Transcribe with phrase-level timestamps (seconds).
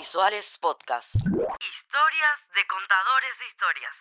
[0.00, 1.14] Audiovisuales Podcast.
[1.14, 3.94] Historias de contadores de historias.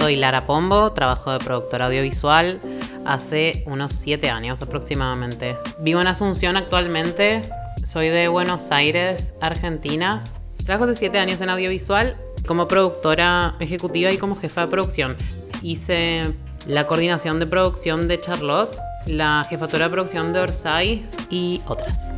[0.00, 2.58] Soy Lara Pombo, trabajo de productora audiovisual
[3.04, 5.58] hace unos 7 años aproximadamente.
[5.80, 7.42] Vivo en Asunción actualmente,
[7.84, 10.24] soy de Buenos Aires, Argentina.
[10.64, 12.16] Trabajo hace 7 años en audiovisual
[12.48, 15.16] como productora ejecutiva y como jefa de producción.
[15.62, 16.34] Hice
[16.66, 22.14] la coordinación de producción de Charlotte, la jefatura de producción de Orsay y otras.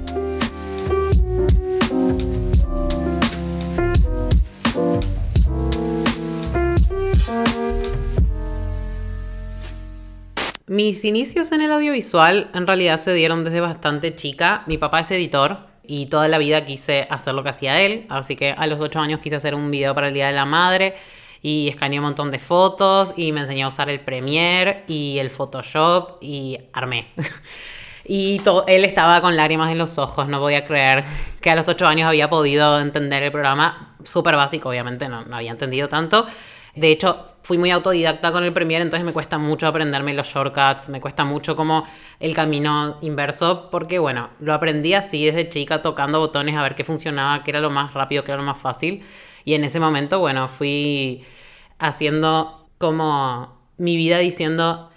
[10.68, 14.62] Mis inicios en el audiovisual en realidad se dieron desde bastante chica.
[14.68, 18.36] Mi papá es editor y toda la vida quise hacer lo que hacía él, así
[18.36, 20.94] que a los 8 años quise hacer un video para el Día de la Madre
[21.42, 25.30] y escaneé un montón de fotos y me enseñó a usar el Premiere y el
[25.30, 27.08] Photoshop y armé.
[28.02, 31.04] Y él estaba con lágrimas en los ojos, no voy a creer
[31.40, 35.36] que a los 8 años había podido entender el programa, súper básico, obviamente no, no
[35.36, 36.26] había entendido tanto.
[36.74, 40.88] De hecho, fui muy autodidacta con el Premiere, entonces me cuesta mucho aprenderme los shortcuts,
[40.88, 41.84] me cuesta mucho como
[42.20, 46.84] el camino inverso, porque bueno, lo aprendí así desde chica, tocando botones a ver qué
[46.84, 49.02] funcionaba, qué era lo más rápido, qué era lo más fácil.
[49.44, 51.24] Y en ese momento, bueno, fui
[51.78, 54.90] haciendo como mi vida diciendo,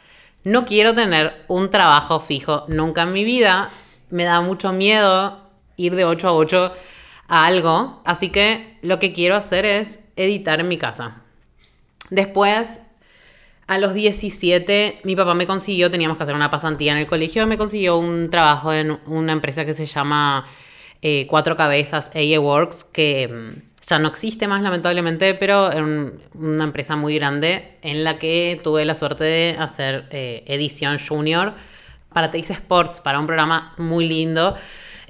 [0.44, 3.70] no quiero tener un trabajo fijo nunca en mi vida,
[4.10, 5.40] me da mucho miedo
[5.78, 6.74] ir de 8 a 8
[7.28, 11.23] a algo, así que lo que quiero hacer es editar en mi casa.
[12.14, 12.80] Después,
[13.66, 17.48] a los 17, mi papá me consiguió, teníamos que hacer una pasantía en el colegio,
[17.48, 20.46] me consiguió un trabajo en una empresa que se llama
[21.02, 26.22] eh, Cuatro Cabezas AA Works, que mm, ya no existe más lamentablemente, pero era un-
[26.36, 31.54] una empresa muy grande en la que tuve la suerte de hacer eh, edición junior
[32.14, 34.56] para Teis Sports, para un programa muy lindo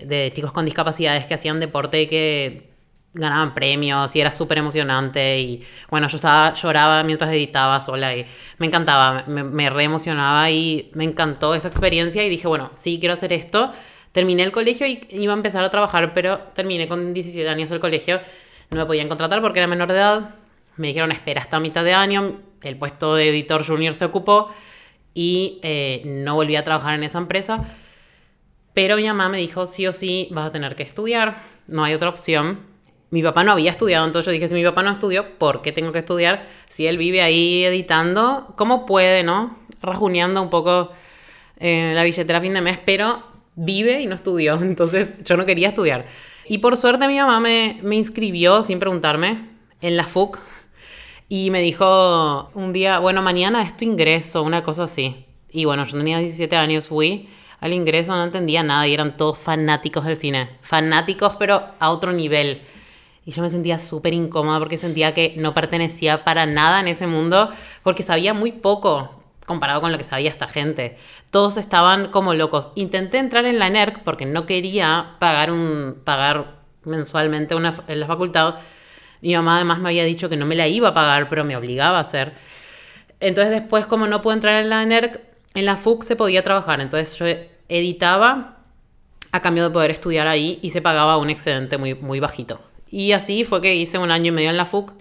[0.02, 2.73] de chicos con discapacidades que hacían deporte y que
[3.14, 8.26] ganaban premios y era súper emocionante y bueno, yo estaba, lloraba mientras editaba sola y
[8.58, 12.98] me encantaba, me, me re emocionaba y me encantó esa experiencia y dije, bueno, sí,
[13.00, 13.72] quiero hacer esto.
[14.12, 17.80] Terminé el colegio y iba a empezar a trabajar, pero terminé con 17 años el
[17.80, 18.20] colegio,
[18.70, 20.36] no me podían contratar porque era menor de edad.
[20.76, 24.52] Me dijeron, espera hasta mitad de año, el puesto de editor junior se ocupó
[25.14, 27.64] y eh, no volví a trabajar en esa empresa.
[28.74, 31.38] Pero mi mamá me dijo, sí o sí, vas a tener que estudiar,
[31.68, 32.73] no hay otra opción.
[33.14, 35.72] Mi papá no había estudiado, entonces yo dije, si mi papá no estudió, ¿por qué
[35.72, 36.48] tengo que estudiar?
[36.68, 39.56] Si él vive ahí editando, ¿cómo puede, no?
[39.84, 40.90] Rajuneando un poco
[41.60, 43.22] eh, la billetera a fin de mes, pero
[43.54, 46.08] vive y no estudió, entonces yo no quería estudiar.
[46.48, 49.48] Y por suerte mi mamá me, me inscribió, sin preguntarme,
[49.80, 50.40] en la FUC,
[51.30, 55.24] y me dijo un día, bueno, mañana es tu ingreso, una cosa así.
[55.52, 59.38] Y bueno, yo tenía 17 años, fui al ingreso, no entendía nada y eran todos
[59.38, 60.50] fanáticos del cine.
[60.64, 62.64] Fanáticos, pero a otro nivel.
[63.26, 67.08] Y yo me sentía súper incómoda porque sentía que no pertenecía para nada en ese
[67.08, 67.50] mundo
[67.84, 70.98] porque sabía muy poco comparado con lo que sabía esta gente.
[71.30, 72.70] Todos estaban como locos.
[72.76, 78.08] Intenté entrar en la NERC porque no quería pagar, un, pagar mensualmente una, en la
[78.08, 78.56] facultad.
[79.22, 81.56] Mi mamá además me había dicho que no me la iba a pagar, pero me
[81.56, 82.34] obligaba a hacer.
[83.20, 85.22] Entonces después, como no pude entrar en la NERC,
[85.54, 86.82] en la FUC se podía trabajar.
[86.82, 87.26] Entonces yo
[87.70, 88.58] editaba
[89.32, 92.60] a cambio de poder estudiar ahí y se pagaba un excedente muy, muy bajito.
[92.94, 94.94] Y así fue que hice un año y medio en la FUC,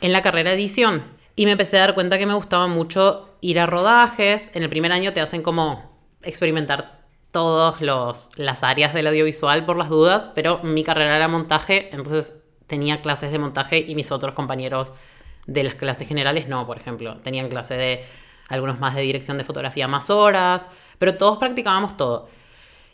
[0.00, 1.02] en la carrera de edición.
[1.34, 4.52] Y me empecé a dar cuenta que me gustaba mucho ir a rodajes.
[4.54, 5.90] En el primer año te hacen como
[6.22, 7.00] experimentar
[7.32, 7.80] todas
[8.36, 12.32] las áreas del audiovisual por las dudas, pero mi carrera era montaje, entonces
[12.68, 14.92] tenía clases de montaje y mis otros compañeros
[15.48, 17.16] de las clases generales no, por ejemplo.
[17.22, 18.04] Tenían clase de
[18.50, 20.68] algunos más de dirección de fotografía más horas,
[21.00, 22.28] pero todos practicábamos todo.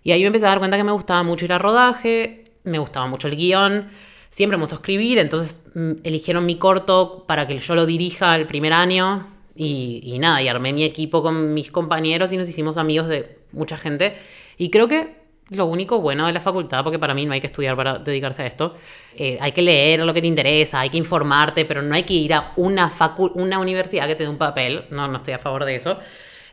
[0.02, 2.78] Y ahí me empecé a dar cuenta que me gustaba mucho ir a rodaje, me
[2.78, 3.90] gustaba mucho el guion,
[4.38, 8.46] siempre me gustó escribir, entonces mm, eligieron mi corto para que yo lo dirija el
[8.46, 9.26] primer año
[9.56, 13.36] y, y nada, y armé mi equipo con mis compañeros y nos hicimos amigos de
[13.50, 14.14] mucha gente.
[14.56, 15.16] Y creo que
[15.50, 18.42] lo único bueno de la facultad, porque para mí no hay que estudiar para dedicarse
[18.42, 18.76] a esto,
[19.16, 22.14] eh, hay que leer lo que te interesa, hay que informarte, pero no hay que
[22.14, 25.38] ir a una, facu una universidad que te dé un papel, no, no estoy a
[25.38, 25.98] favor de eso.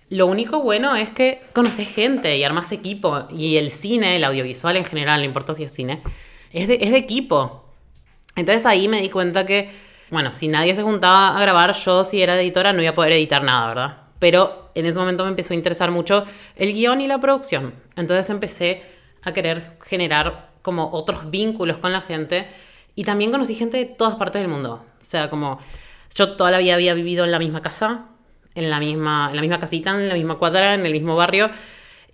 [0.10, 4.76] Lo único bueno es que conoces gente y armas equipo, y el cine, el audiovisual
[4.76, 6.02] en general, no importa si es cine,
[6.52, 7.65] es es de equipo.
[8.36, 9.72] Entonces ahí me di cuenta que,
[10.10, 13.14] bueno, si nadie se juntaba a grabar, yo si era editora no iba a poder
[13.14, 13.98] editar nada, ¿verdad?
[14.20, 17.74] Pero en ese momento me empezó a interesar mucho el guion y la producción.
[17.96, 18.84] Entonces empecé
[19.24, 22.48] a querer generar como otros vínculos con la gente
[22.96, 24.86] y también conocí gente de todas partes del mundo.
[25.00, 25.60] O sea, como
[26.16, 28.06] Yo toda la vida había vivido en la misma casa,
[28.56, 31.50] en la misma, en la misma casita, en la misma cuadra, en el mismo barrio.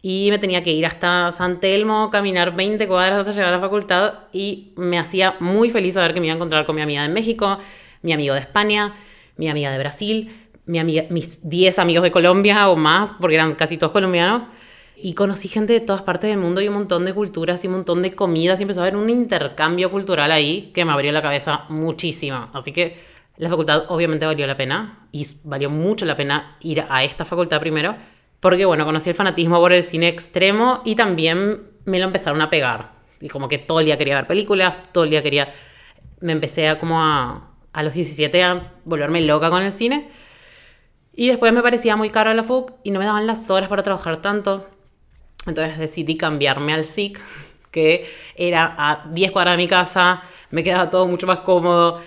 [0.01, 3.59] Y me tenía que ir hasta San Telmo, caminar 20 cuadras hasta llegar a la
[3.59, 4.13] facultad.
[4.33, 7.09] Y me hacía muy feliz saber que me iba a encontrar con mi amiga de
[7.09, 7.59] México,
[8.01, 8.95] mi amigo de España,
[9.37, 13.53] mi amiga de Brasil, mi amiga, mis 10 amigos de Colombia o más, porque eran
[13.53, 14.43] casi todos colombianos.
[14.95, 17.73] Y conocí gente de todas partes del mundo y un montón de culturas y un
[17.73, 18.59] montón de comidas.
[18.59, 22.49] Y empezó a haber un intercambio cultural ahí que me abrió la cabeza muchísimo.
[22.53, 22.97] Así que
[23.37, 27.59] la facultad obviamente valió la pena y valió mucho la pena ir a esta facultad
[27.59, 27.95] primero,
[28.41, 32.49] porque bueno, conocí el fanatismo por el cine extremo y también me lo empezaron a
[32.49, 32.91] pegar.
[33.21, 35.53] Y como que todo el día quería ver películas, todo el día quería...
[36.19, 40.09] Me empecé a como a, a los 17 a volverme loca con el cine.
[41.13, 43.83] Y después me parecía muy caro la FUC y no me daban las horas para
[43.83, 44.67] trabajar tanto.
[45.45, 47.19] Entonces decidí cambiarme al SIC,
[47.71, 52.01] que era a 10 cuadras de mi casa, me quedaba todo mucho más cómodo.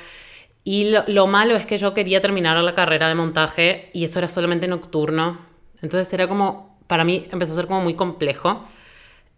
[0.63, 4.29] Y lo, malo es que yo quería terminar la carrera de montaje y eso era
[4.29, 5.39] solamente nocturno.
[5.85, 8.65] Entonces era como, para mí empezó a ser como muy complejo.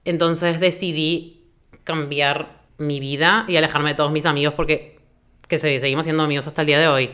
[0.05, 1.43] Entonces decidí
[1.83, 4.97] cambiar mi vida y alejarme de todos mis amigos porque
[5.49, 7.11] que seguimos siendo amigos hasta el día de hoy.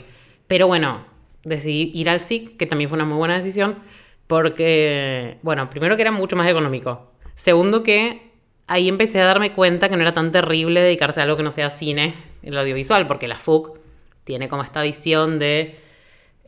[0.46, 1.06] Pero bueno,
[1.44, 3.78] decidí ir al SIC, que también fue una muy buena decisión,
[4.26, 7.10] porque, bueno, primero que era mucho más económico.
[7.34, 8.32] Segundo que
[8.66, 11.52] ahí empecé a darme cuenta que no era tan terrible dedicarse a algo que no
[11.52, 13.78] sea cine, el audiovisual, porque la FUC
[14.24, 15.78] tiene como esta visión de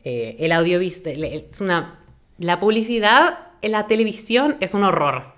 [0.03, 2.04] eh, el audiovisual, es una,
[2.37, 5.33] la publicidad en la televisión es un horror.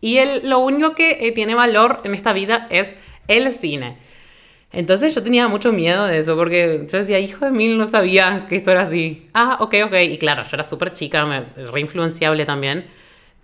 [0.00, 2.92] Y el, lo único que eh, tiene valor en esta vida es
[3.28, 3.98] el cine.
[4.72, 8.46] Entonces yo tenía mucho miedo de eso porque yo decía, hijo de mil, no sabía
[8.48, 9.28] que esto era así.
[9.34, 9.94] Ah, ok, ok.
[10.08, 12.86] Y claro, yo era súper chica, reinfluenciable también.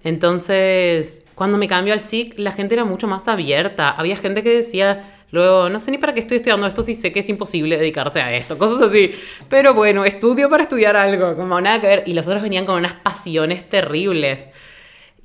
[0.04, 3.90] Entonces, cuando me cambió al SIC, la gente era mucho más abierta.
[3.90, 7.12] Había gente que decía, Luego, no sé ni para qué estoy estudiando esto si sé
[7.12, 9.12] que es imposible dedicarse a esto, cosas así.
[9.48, 12.02] Pero bueno, estudio para estudiar algo, como nada que ver.
[12.06, 14.46] Y los otros venían con unas pasiones terribles.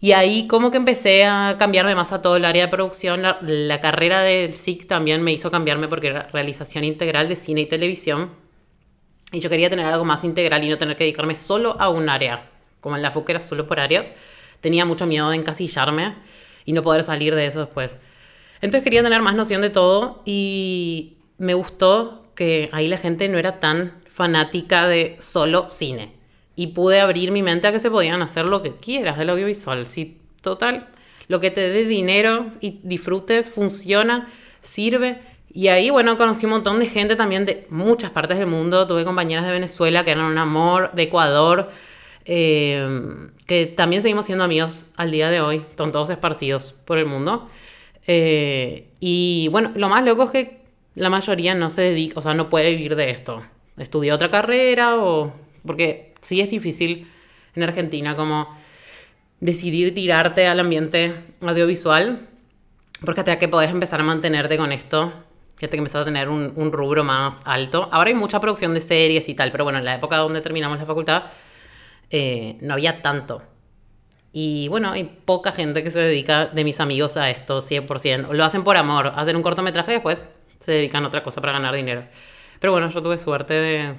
[0.02, 3.22] Y ahí como que empecé a cambiarme más a todo el área de producción.
[3.22, 7.66] La, carrera del SIC también me hizo cambiarme porque era realización integral de cine y
[7.68, 8.32] televisión.
[9.32, 12.10] Y yo quería tener algo más integral y no tener que dedicarme solo a un
[12.10, 12.50] área.
[12.82, 14.08] Como en la FUC era solo por áreas.
[14.60, 16.16] Tenía mucho miedo de encasillarme
[16.66, 17.98] y no poder salir de eso después.
[18.64, 23.38] Entonces quería tener más noción de todo y me gustó que ahí la gente no
[23.38, 26.14] era tan fanática de solo cine.
[26.56, 29.86] Y pude abrir mi mente a que se podían hacer lo que quieras del audiovisual.
[29.86, 30.88] Sí, total,
[31.28, 34.30] lo que te dé dinero y disfrutes, funciona,
[34.62, 35.20] sirve.
[35.52, 38.88] Y ahí, bueno, conocí un montón de gente también de muchas partes del mundo.
[38.88, 41.70] Tuve compañeras de Venezuela que eran un amor, de Ecuador,
[42.24, 45.58] eh, que también seguimos siendo amigos al día de hoy.
[45.58, 47.50] Están todos esparcidos por el mundo.
[48.08, 50.62] Eh, y bueno, lo más loco es que
[50.96, 53.44] la mayoría no se dedica, o sea, no puede vivir de esto.
[53.78, 55.34] Estudia otra carrera o...
[55.66, 57.10] Porque sí es difícil
[57.56, 58.48] en Argentina como
[59.40, 62.28] decidir tirarte al ambiente audiovisual,
[63.06, 65.14] porque hasta que podés empezar a mantenerte con esto,
[65.58, 67.88] que te a tener un, un, rubro más alto.
[67.92, 70.78] Ahora hay mucha producción de series y tal, pero bueno, en la época donde terminamos
[70.78, 71.24] la facultad
[72.10, 73.42] eh, no había tanto.
[74.36, 78.32] Y bueno, hay poca gente que se dedica de mis amigos a esto 100%.
[78.32, 80.26] Lo hacen por amor, hacen un cortometraje y después
[80.60, 82.04] se dedican a otra cosa para ganar dinero.
[82.60, 83.94] Pero bueno, yo tuve suerte de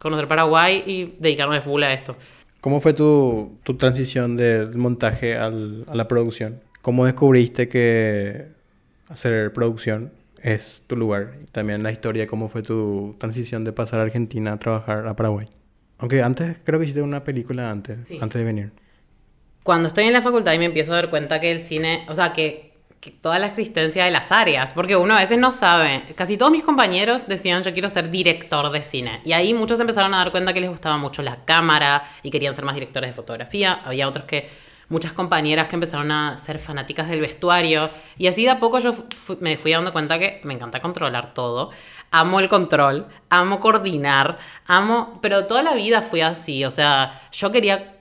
[0.00, 2.16] conocer Paraguay y dedicarme de full a esto.
[2.60, 6.60] ¿Cómo fue tu, tu transición del montaje al, a la producción?
[6.82, 8.48] ¿Cómo descubriste que
[9.08, 10.10] hacer producción
[10.42, 11.38] es tu lugar?
[11.44, 15.14] Y también la historia, ¿cómo fue tu transición de pasar a Argentina a trabajar a
[15.14, 15.46] Paraguay?
[15.98, 18.83] Aunque antes creo que hiciste una película antes, antes de venir
[19.64, 22.14] cuando estoy en la facultad y me empiezo a dar cuenta que el cine, o
[22.14, 22.72] sea, que,
[23.20, 26.64] toda la existencia de las áreas, porque uno a veces no sabe, casi todos mis
[26.64, 30.54] compañeros decían yo quiero ser director de cine, y ahí muchos empezaron a dar cuenta
[30.54, 34.24] que les gustaba mucho la cámara y querían ser más directores de fotografía, había otros
[34.24, 34.48] que,
[34.88, 38.94] muchas compañeras que empezaron a ser fanáticas del vestuario, y así de a poco yo
[39.40, 41.70] me fui dando cuenta que me encanta controlar todo,
[42.10, 47.52] amo el control, amo coordinar, amo, pero toda la vida fui así, o sea, yo
[47.52, 47.93] quería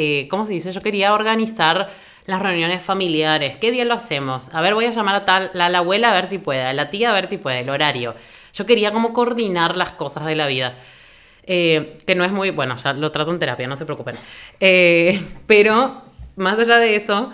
[0.00, 0.70] eh, ¿cómo se dice?
[0.70, 1.90] Yo quería organizar
[2.24, 3.56] las reuniones familiares.
[3.56, 4.48] ¿Qué día lo hacemos?
[4.54, 6.88] A ver, voy a llamar a tal, la, abuela a ver si puede, a la
[6.88, 8.14] tía a ver si puede, el horario.
[8.54, 10.76] Yo quería como coordinar las cosas de la vida.
[11.42, 14.14] Eh, que no es muy, bueno, ya lo trato en terapia, no se preocupen.
[14.60, 16.02] Eh, pero
[16.36, 17.32] más allá de eso,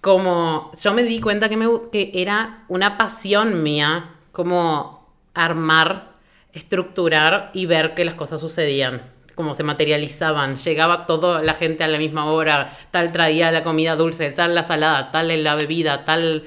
[0.00, 6.12] como yo me di cuenta que, me, que era una pasión mía, como armar,
[6.52, 10.56] estructurar y ver que las cosas sucedían como se materializaban.
[10.56, 14.62] Llegaba toda la gente a la misma hora, tal traía la comida dulce, tal la
[14.62, 16.44] salada, tal la bebida, tal...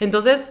[0.00, 0.48] Entonces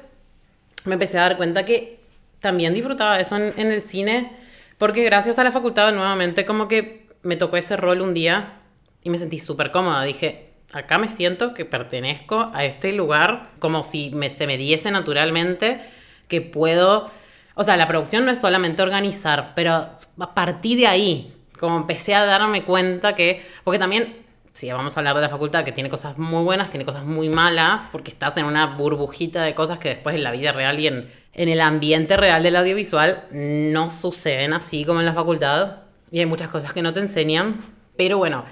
[0.85, 1.99] me empecé a dar cuenta que
[2.39, 4.31] también disfrutaba eso en, el cine
[4.77, 8.59] Porque gracias a la facultad nuevamente como que me tocó ese rol un día
[9.03, 10.03] y me sentí súper cómoda.
[10.03, 14.91] Dije, acá me siento que pertenezco a este lugar como si me, se me diese
[14.91, 15.79] naturalmente
[16.27, 17.09] que puedo...
[17.55, 22.15] O sea, la producción no es solamente organizar, pero a partir de ahí, como empecé
[22.15, 23.45] a darme cuenta que...
[23.63, 26.85] Porque también si vamos a hablar de la facultad, que tiene cosas muy buenas, tiene
[26.85, 30.53] cosas muy malas, porque estás en una burbujita de cosas que después en la vida
[30.53, 35.13] real y en, en el ambiente real del audiovisual no suceden así como en la
[35.13, 35.79] facultad.
[36.09, 37.59] Y hay muchas cosas que no te enseñan.
[37.97, 38.45] Pero bueno,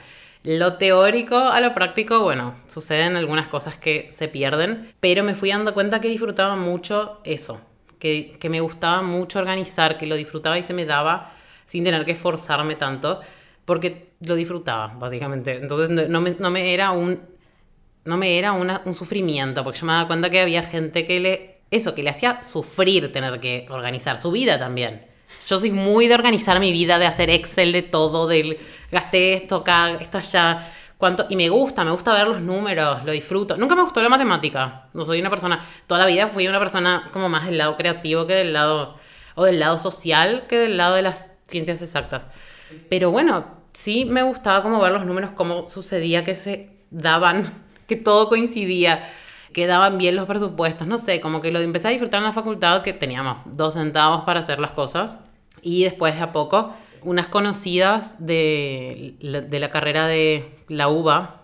[0.44, 5.52] lo teórico a lo práctico, bueno, suceden algunas cosas que se pierden, pero me fui
[5.52, 7.62] dando cuenta que disfrutaba mucho eso,
[7.98, 11.32] que, que me gustaba mucho organizar, que lo disfrutaba y se me daba
[11.74, 13.20] sin tener que esforzarme tanto,
[13.66, 15.56] porque lo disfrutaba, básicamente.
[15.56, 17.20] Entonces no, me, no me, era un,
[18.06, 21.20] no me era una, un sufrimiento, porque yo me daba cuenta que había gente que
[21.20, 25.08] le, eso, que le hacía sufrir tener que organizar su vida también.
[25.48, 28.60] Yo soy muy de organizar mi vida, de hacer Excel de todo, del
[28.92, 30.72] gasté esto acá, esto allá.
[31.00, 33.58] Cuánto, y me gusta, me gusta ver los números, lo disfruto.
[33.58, 34.90] Nunca me gustó la matemática.
[34.94, 38.28] No soy una persona, toda la vida fui una persona como más del lado creativo
[38.28, 39.00] que del lado,
[39.34, 42.28] o del lado social que del lado de las ciencias exactas.
[42.90, 47.54] Pero bueno, sí me gustaba como ver los números, cómo sucedía que se daban,
[47.88, 49.10] que todo coincidía,
[49.52, 52.34] que daban bien los presupuestos, no sé, como que lo empecé a disfrutar en la
[52.34, 55.20] facultad, que teníamos dos centavos para hacer las cosas,
[55.62, 56.74] y después de a poco,
[57.04, 61.42] unas conocidas de, de la carrera de la UBA,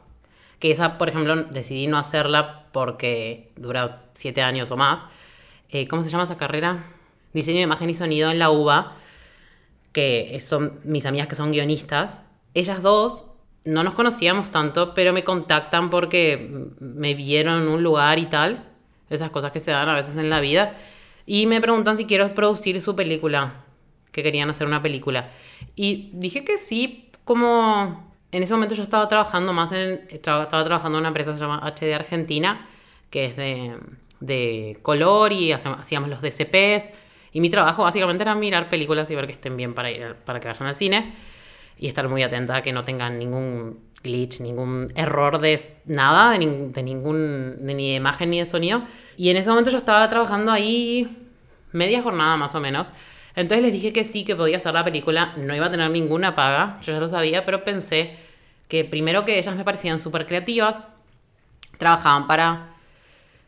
[0.60, 5.06] que esa, por ejemplo, decidí no hacerla porque dura siete años o más.
[5.70, 6.86] Eh, ¿Cómo se llama esa carrera?
[7.34, 8.96] Diseño de imagen y sonido en la UBA,
[9.91, 12.19] que son mis amigas que son guionistas.
[12.53, 13.25] Ellas dos
[13.65, 18.65] no nos conocíamos tanto, pero me contactan porque me vieron en un lugar y tal.
[19.10, 20.75] Esas cosas que se dan a veces en la vida.
[21.25, 23.65] Y me preguntan si quiero producir su película
[24.12, 25.31] que querían hacer una película.
[25.75, 30.98] Y dije que sí, como en ese momento yo estaba trabajando más en, estaba trabajando
[30.98, 32.67] en una empresa que se HD Argentina,
[33.10, 33.77] que es de,
[34.19, 36.89] de color y hacíamos los DCPs.
[37.31, 40.39] Y mi trabajo básicamente era mirar películas y ver que estén bien para, ir, para
[40.39, 41.13] que vayan al cine
[41.77, 46.69] y estar muy atenta a que no tengan ningún glitch, ningún error de nada, de,
[46.69, 48.83] de ningún, de ni de imagen ni de sonido.
[49.17, 51.17] Y en ese momento yo estaba trabajando ahí
[51.71, 52.91] media jornada más o menos.
[53.36, 56.36] Entonces les dije que sí, que podía hacer la película, no iba a tener ninguna
[56.36, 58.17] paga, yo ya lo sabía, pero pensé
[58.67, 60.88] que primero que ellas me parecían súper creativas,
[61.77, 62.75] trabajaban para,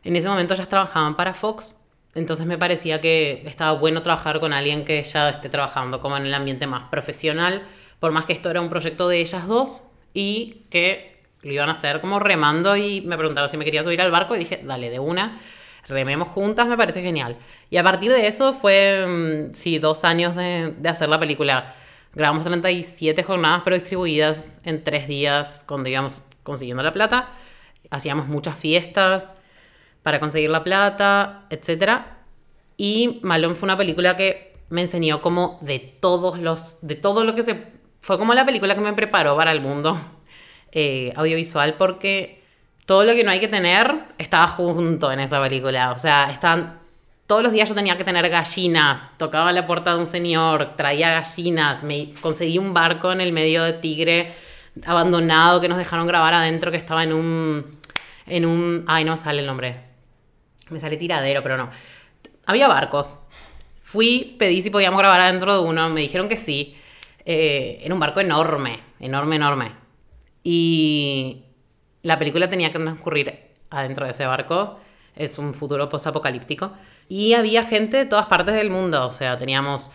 [0.02, 1.76] en ese momento ellas trabajaban para Fox,
[2.14, 6.26] entonces me parecía que estaba bueno trabajar con alguien que ya esté trabajando como en
[6.26, 7.62] el ambiente más profesional,
[8.00, 11.72] por más que esto era un proyecto de ellas dos y que lo iban a
[11.72, 14.90] hacer como remando y me preguntaron si me quería subir al barco y dije, dale,
[14.90, 15.38] de una
[15.88, 17.36] rememos juntas, me parece genial.
[17.70, 21.74] Y a partir de eso fue, mm, sí, dos años de, de hacer la película.
[22.14, 27.30] Grabamos 37 jornadas, pero distribuidas en tres días cuando íbamos consiguiendo la plata.
[27.90, 29.30] Hacíamos muchas fiestas
[30.02, 32.02] para conseguir la plata, etc.
[32.76, 37.34] Y Malón fue una película que me enseñó como de todos los, de todo lo
[37.34, 37.66] que se...
[38.00, 39.98] Fue como la película que me preparó para el mundo
[40.72, 42.42] eh, audiovisual porque
[42.86, 45.92] todo lo que no hay que tener estaba junto en esa película.
[45.92, 46.80] O sea, estaban.
[47.26, 49.10] Todos los días yo tenía que tener gallinas.
[49.18, 51.82] Tocaba la puerta de un señor, traía gallinas.
[51.82, 54.32] Me conseguí un barco en el medio de Tigre
[54.84, 57.78] abandonado que nos dejaron grabar adentro, que estaba en un.
[58.26, 58.84] En un.
[58.86, 59.91] Ay, no sale el nombre.
[60.72, 61.70] Me sale tiradero, pero no.
[62.46, 63.18] Había barcos.
[63.82, 65.90] Fui, pedí si podíamos grabar adentro de uno.
[65.90, 66.76] Me dijeron que sí.
[67.24, 69.72] Eh, era un barco enorme, enorme, enorme.
[70.42, 71.44] Y
[72.02, 73.38] la película tenía que transcurrir
[73.70, 74.80] adentro de ese barco.
[75.14, 76.72] Es un futuro post-apocalíptico.
[77.08, 79.06] Y había gente de todas partes del mundo.
[79.06, 79.90] O sea, teníamos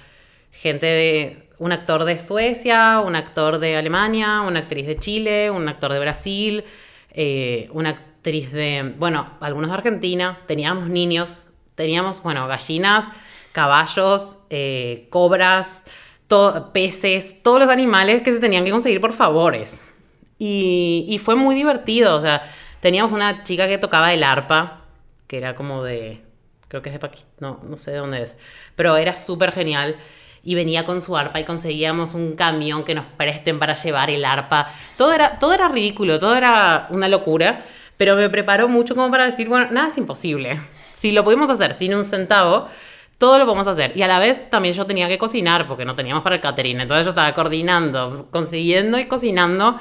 [0.51, 1.43] gente de.
[1.59, 5.97] Un actor de Suecia, un actor de Alemania, una actriz de Chile, un actor de
[5.97, 6.63] Brasil,
[7.09, 7.95] eh, una
[8.27, 8.93] actriz de.
[8.97, 10.39] Bueno, algunos de Argentina.
[10.47, 11.43] Teníamos niños.
[11.75, 13.05] Teníamos, bueno, gallinas,
[13.53, 15.83] caballos, eh, cobras,
[16.73, 19.79] peces, todos los animales que se tenían que conseguir por favores.
[20.39, 22.43] Y, fue muy divertido, o sea,
[22.79, 24.81] teníamos una chica que tocaba el arpa,
[25.27, 26.21] que era como de,
[26.67, 28.35] creo que es de Pakistán, no, no sé de dónde es,
[28.75, 29.95] pero era súper genial.
[30.43, 34.23] Y venía con su arpa y conseguíamos un camión que nos presten para llevar el
[34.23, 34.71] arpa.
[34.95, 37.65] Todo era, todo era ridículo, todo era una locura,
[37.97, 40.59] pero me preparó mucho como para decir, bueno, nada es imposible.
[40.93, 42.69] Si lo pudimos hacer sin un centavo,
[43.17, 43.95] todo lo podemos hacer.
[43.95, 46.79] Y a la vez también yo tenía que cocinar porque no teníamos para el catering.
[46.81, 49.79] Entonces yo estaba coordinando, consiguiendo y cocinando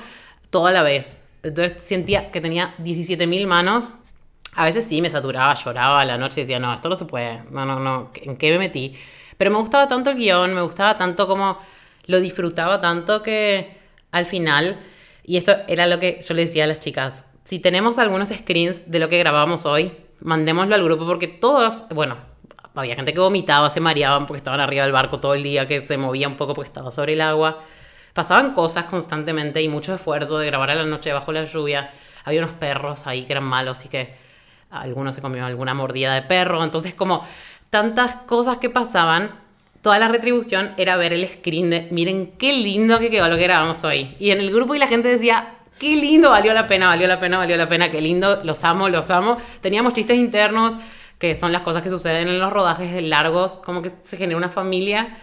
[0.50, 1.20] toda la vez.
[1.42, 3.90] Entonces sentía que tenía 17.000 manos.
[4.54, 7.04] A veces sí me saturaba, lloraba a la noche y decía, no, esto no se
[7.04, 8.96] puede, no, no, no, ¿en qué me metí?
[9.36, 11.58] Pero me gustaba tanto el guion, me gustaba tanto como
[12.06, 13.76] lo disfrutaba tanto que
[14.12, 14.78] al final,
[15.24, 18.90] y esto era lo que yo le decía a las chicas, si tenemos algunos screens
[18.90, 22.16] de lo que grabamos hoy, mandémoslo al grupo porque todos, bueno,
[22.74, 25.80] había gente que vomitaba, se mareaban porque estaban arriba del barco todo el día, que
[25.80, 27.62] se movía un poco porque estaba sobre el agua.
[28.12, 31.92] Pasaban cosas constantemente y mucho esfuerzo de grabar a la noche bajo la lluvia.
[32.24, 34.16] Había unos perros ahí que eran malos y que
[34.70, 36.64] algunos se comieron alguna mordida de perro.
[36.64, 37.24] Entonces, como
[37.70, 39.30] tantas cosas que pasaban,
[39.82, 43.44] toda la retribución era ver el screen de, miren qué lindo que quedó lo que
[43.44, 44.16] grabamos hoy.
[44.18, 47.20] Y en el grupo y la gente decía, qué lindo, valió la pena, valió la
[47.20, 49.38] pena, valió la pena, qué lindo, los amo, los amo.
[49.60, 50.76] Teníamos chistes internos,
[51.18, 54.48] que son las cosas que suceden en los rodajes largos, como que se genera una
[54.48, 55.18] familia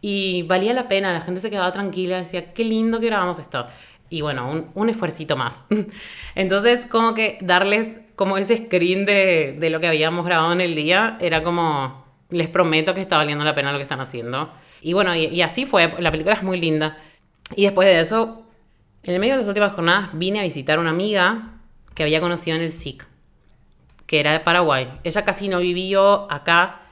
[0.00, 3.66] y valía la pena, la gente se quedaba tranquila, decía, qué lindo que grabamos esto.
[4.08, 5.64] Y bueno, un, un esfuercito más.
[6.34, 10.74] Entonces, como que darles como ese screen de, de lo que habíamos grabado en el
[10.74, 14.52] día, era como, les prometo que está valiendo la pena lo que están haciendo.
[14.80, 16.98] Y bueno, y, y así fue, la película es muy linda.
[17.56, 18.45] Y después de eso,
[19.06, 21.54] en el medio de las últimas jornadas, vine a visitar a una amiga
[21.94, 23.06] que había conocido en el SIC
[24.06, 24.88] que era de Paraguay.
[25.04, 26.82] Ella casi no vivió acá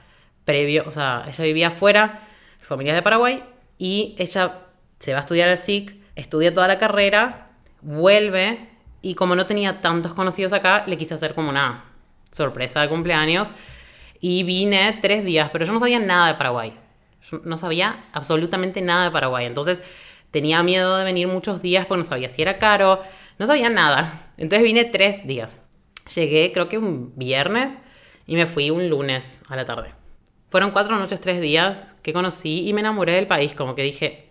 [0.43, 2.27] previo, o sea, ella vivía afuera,
[2.59, 3.43] su familia es de Paraguay,
[3.77, 4.59] y ella
[4.99, 7.49] se va a estudiar al SIC, estudia toda la carrera,
[7.81, 8.69] vuelve,
[9.01, 11.85] y como no tenía tantos conocidos acá, le quise hacer como una
[12.31, 13.51] sorpresa de cumpleaños,
[14.19, 16.77] y vine tres días, pero yo no sabía nada de Paraguay.
[17.43, 19.45] No sabía absolutamente nada de Paraguay.
[19.45, 19.81] Entonces
[20.35, 23.01] tenía miedo de venir muchos días porque no sabía si era caro,
[23.39, 24.33] no sabía nada.
[24.35, 25.61] Entonces vine tres días.
[26.13, 27.79] Llegué creo que un viernes
[28.27, 29.91] y me fui un lunes a la tarde.
[30.49, 33.53] Fueron cuatro noches, tres días que conocí y me enamoré del país.
[33.53, 34.27] Como que dije,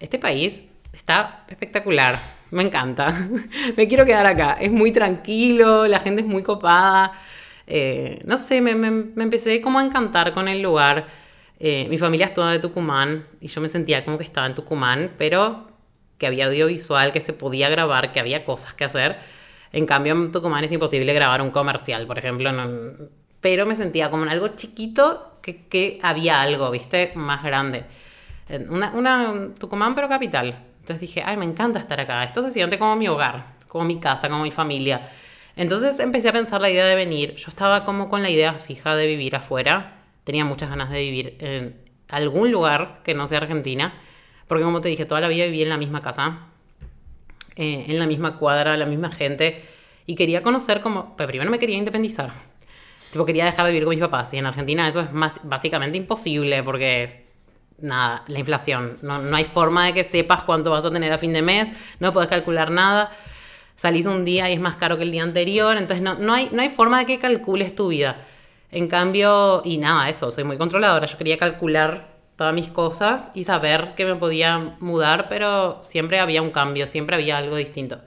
[0.00, 2.18] este país está espectacular,
[2.50, 3.14] me encanta,
[3.76, 4.54] me quiero quedar acá.
[4.60, 7.12] Es muy tranquilo, la gente es muy copada.
[7.68, 11.06] Eh, no sé, me, me, me, empecé como a encantar con el lugar.
[11.66, 14.52] Eh, mi familia es toda de Tucumán y yo me sentía como que estaba en
[14.52, 15.66] Tucumán, pero
[16.18, 19.16] que había audiovisual, que se podía grabar, que había cosas que hacer.
[19.72, 22.50] En cambio, en Tucumán es imposible grabar un comercial, por ejemplo.
[23.40, 27.12] Pero me sentía como en algo chiquito que, había algo, ¿viste?
[27.14, 27.84] Más grande.
[28.68, 30.58] Una, una, Tucumán, pero capital.
[30.80, 32.24] Entonces dije, ay, me encanta estar acá.
[32.24, 35.08] Esto se siente como mi hogar, como mi casa, como mi familia.
[35.56, 37.36] Entonces empecé a pensar la idea de venir.
[37.36, 40.03] Yo estaba como con la idea fija de vivir afuera.
[40.24, 41.76] Tenía muchas ganas de vivir en
[42.08, 43.94] algún lugar que no sea Argentina.
[44.48, 46.48] Porque como te dije, toda la vida viví en la misma casa
[47.56, 49.62] eh, en la misma cuadra, la misma gente,
[50.06, 52.32] y quería conocer como, pero primero me quería independizar.
[53.12, 55.96] Tipo, quería dejar de vivir con mis papás, y en Argentina eso es más, básicamente
[55.96, 57.26] imposible porque,
[57.78, 61.18] nada, la inflación, no, no hay forma de que sepas cuánto vas a tener a
[61.18, 61.68] fin de mes,
[62.00, 63.12] no puedes calcular nada
[63.76, 66.48] salís un día y es más caro que el día anterior, entonces no, no, hay,
[66.52, 68.18] no hay forma de que calcules tu vida.
[68.74, 73.44] En cambio, y nada, eso, soy muy controladora, yo quería calcular todas mis cosas y
[73.44, 78.00] saber que me podía mudar, pero siempre había un cambio, siempre había algo distinto.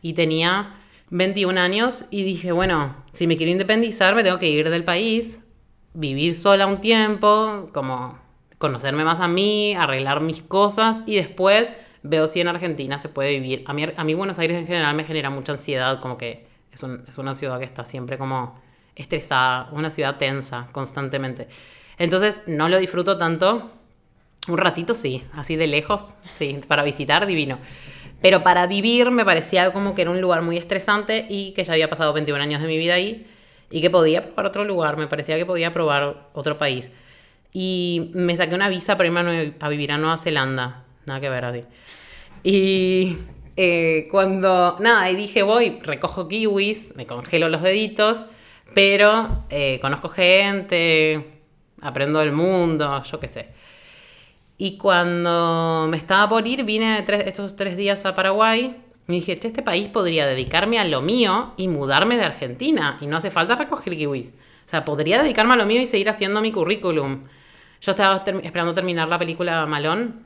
[0.00, 0.76] Y tenía
[1.10, 5.42] 21 años y dije, bueno, si me quiero independizar, me tengo que ir del país,
[5.92, 8.16] vivir sola un tiempo, como
[8.58, 13.30] conocerme más a mí, arreglar mis cosas y después veo si en Argentina se puede
[13.40, 13.64] vivir.
[13.66, 16.80] A mí, a mí Buenos Aires en general me genera mucha ansiedad, como que es,
[16.84, 18.61] es una ciudad que está siempre como
[18.96, 21.48] estresada, una ciudad tensa constantemente.
[21.98, 23.70] Entonces no lo disfruto tanto.
[24.48, 27.58] Un ratito sí, así de lejos, sí, para visitar divino.
[28.20, 31.72] Pero para vivir me parecía como que era un lugar muy estresante y que ya
[31.74, 33.26] había pasado 21 años de mi vida ahí
[33.70, 36.90] y que podía probar otro lugar, me parecía que podía probar otro país.
[37.52, 41.44] Y me saqué una visa para irme a, vivir a Nueva Zelanda, nada que ver
[41.44, 41.64] así.
[42.44, 43.16] Y
[43.56, 48.24] eh, cuando, nada, y dije voy, recojo kiwis, me congelo los deditos,
[48.74, 51.40] pero eh, conozco gente,
[51.80, 53.48] aprendo del mundo, yo qué sé.
[54.58, 58.76] Y cuando me estaba por ir, vine estos tres días a Paraguay
[59.08, 62.98] y dije, este país podría dedicarme a lo mío y mudarme de Argentina.
[63.00, 64.30] Y no hace falta recoger kiwis.
[64.30, 67.24] O sea, podría dedicarme a lo mío y seguir haciendo mi currículum.
[67.80, 70.22] Yo estaba esperando terminar la película Malón.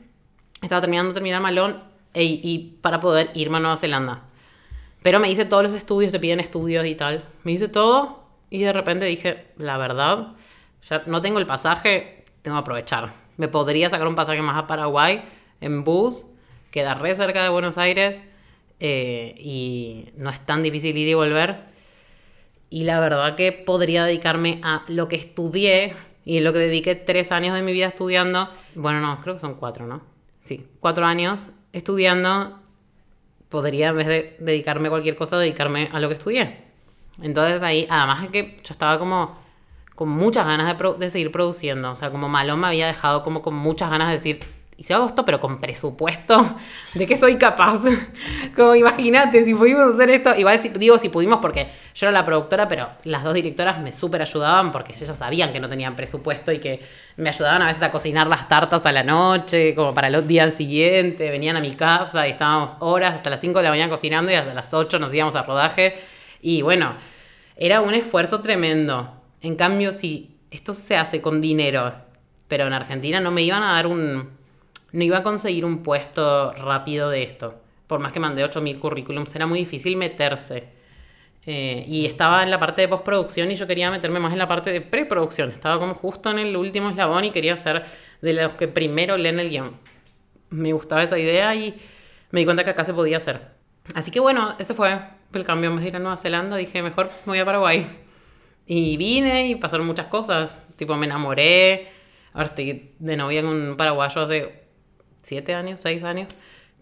[0.61, 1.81] Estaba terminando terminar Malón
[2.13, 4.23] e y para poder irme a Nueva Zelanda.
[5.01, 7.23] Pero me hice todos los estudios, te piden estudios y tal.
[7.43, 10.33] Me hice todo y de repente dije, la verdad,
[10.89, 13.13] ya no tengo el pasaje, tengo que aprovechar.
[13.37, 15.23] Me podría sacar un pasaje más a Paraguay
[15.61, 16.25] en bus,
[16.71, 18.21] queda cerca de Buenos Aires
[18.79, 21.65] eh, y no es tan difícil ir y volver.
[22.69, 25.93] Y la verdad que podría dedicarme a lo que estudié
[26.25, 28.49] y lo que dediqué tres años de mi vida estudiando.
[28.75, 30.01] Bueno, no, creo que son cuatro, ¿no?
[30.43, 32.59] Sí, cuatro años estudiando.
[33.49, 36.66] Podría, en vez de dedicarme a cualquier cosa, dedicarme a lo que estudié.
[37.21, 39.35] Entonces ahí, además es que yo estaba como
[39.95, 41.91] con muchas ganas de, pro- de seguir produciendo.
[41.91, 44.39] O sea, como Malón me había dejado como con muchas ganas de decir,
[44.79, 46.55] y si hago esto, pero con presupuesto,
[46.93, 47.81] ¿de qué soy capaz?
[48.55, 52.67] como imagínate, si pudimos hacer esto, igual digo si pudimos porque yo era la productora,
[52.67, 56.59] pero las dos directoras me súper ayudaban porque ellas sabían que no tenían presupuesto y
[56.59, 56.79] que
[57.15, 60.51] me ayudaban a veces a cocinar las tartas a la noche, como para el día
[60.51, 64.31] siguiente, venían a mi casa y estábamos horas hasta las 5 de la mañana cocinando
[64.31, 65.95] y hasta las 8 nos íbamos a rodaje.
[66.41, 66.95] Y bueno,
[67.55, 69.21] era un esfuerzo tremendo.
[69.41, 71.93] En cambio, si esto se hace con dinero,
[72.47, 74.37] pero en Argentina no me iban a dar un...
[74.91, 77.61] No iba a conseguir un puesto rápido de esto.
[77.87, 80.69] Por más que mandé 8.000 currículums, era muy difícil meterse.
[81.45, 84.47] Eh, y estaba en la parte de postproducción y yo quería meterme más en la
[84.47, 85.51] parte de preproducción.
[85.51, 87.85] Estaba como justo en el último eslabón y quería ser
[88.21, 89.77] de los que primero leen el guion.
[90.49, 91.77] Me gustaba esa idea y
[92.31, 93.47] me di cuenta que acá se podía hacer.
[93.95, 94.99] Así que bueno, ese fue
[95.33, 95.69] el cambio.
[95.69, 97.87] En vez de ir a Nueva Zelanda, dije, mejor me voy a Paraguay.
[98.65, 100.63] Y vine y pasaron muchas cosas.
[100.75, 101.89] Tipo, me enamoré.
[102.33, 104.63] Ahora estoy de novia con un paraguayo hace
[105.23, 106.29] siete años, seis años.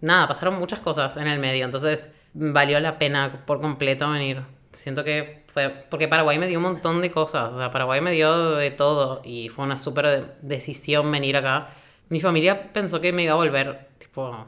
[0.01, 1.63] Nada, pasaron muchas cosas en el medio.
[1.65, 4.41] Entonces, valió la pena por completo venir.
[4.71, 5.69] Siento que fue.
[5.89, 7.53] Porque Paraguay me dio un montón de cosas.
[7.53, 9.21] O sea, Paraguay me dio de todo.
[9.23, 11.69] Y fue una súper decisión venir acá.
[12.09, 13.89] Mi familia pensó que me iba a volver.
[13.99, 14.47] Tipo,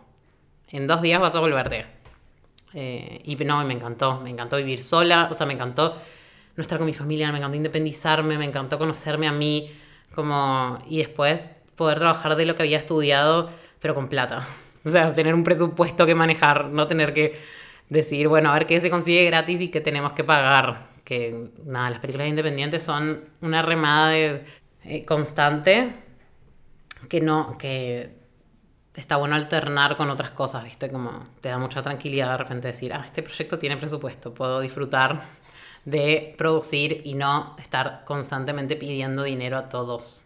[0.69, 1.85] en dos días vas a volverte.
[2.73, 4.21] Eh, y no, me encantó.
[4.21, 5.27] Me encantó vivir sola.
[5.31, 5.97] O sea, me encantó
[6.55, 7.31] no estar con mi familia.
[7.31, 8.37] Me encantó independizarme.
[8.37, 9.71] Me encantó conocerme a mí.
[10.13, 10.79] Como.
[10.87, 13.49] Y después poder trabajar de lo que había estudiado,
[13.79, 14.45] pero con plata.
[14.85, 17.37] O sea, tener un presupuesto que manejar, no tener que
[17.89, 20.91] decir, bueno, a ver qué se consigue gratis y qué tenemos que pagar.
[21.03, 24.45] Que nada, las películas independientes son una remada de,
[24.85, 25.93] eh, constante
[27.09, 28.16] que no, que
[28.97, 30.89] está bueno alternar con otras cosas, ¿viste?
[30.89, 35.21] Como te da mucha tranquilidad de repente decir, ah, este proyecto tiene presupuesto, puedo disfrutar
[35.85, 40.25] de producir y no estar constantemente pidiendo dinero a todos,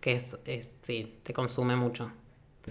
[0.00, 2.10] que es, es sí, te consume mucho.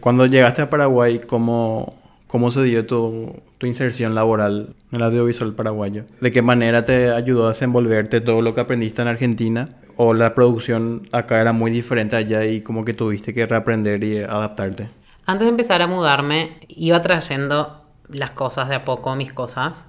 [0.01, 1.95] Cuando llegaste a Paraguay, ¿cómo,
[2.27, 6.05] cómo se dio tu, tu inserción laboral en el audiovisual paraguayo?
[6.19, 9.69] ¿De qué manera te ayudó a desenvolverte todo lo que aprendiste en Argentina?
[9.95, 14.19] ¿O la producción acá era muy diferente allá y como que tuviste que reaprender y
[14.19, 14.89] adaptarte?
[15.29, 19.85] Antes de empezar a mudarme, iba trayendo las cosas de a poco, mis cosas,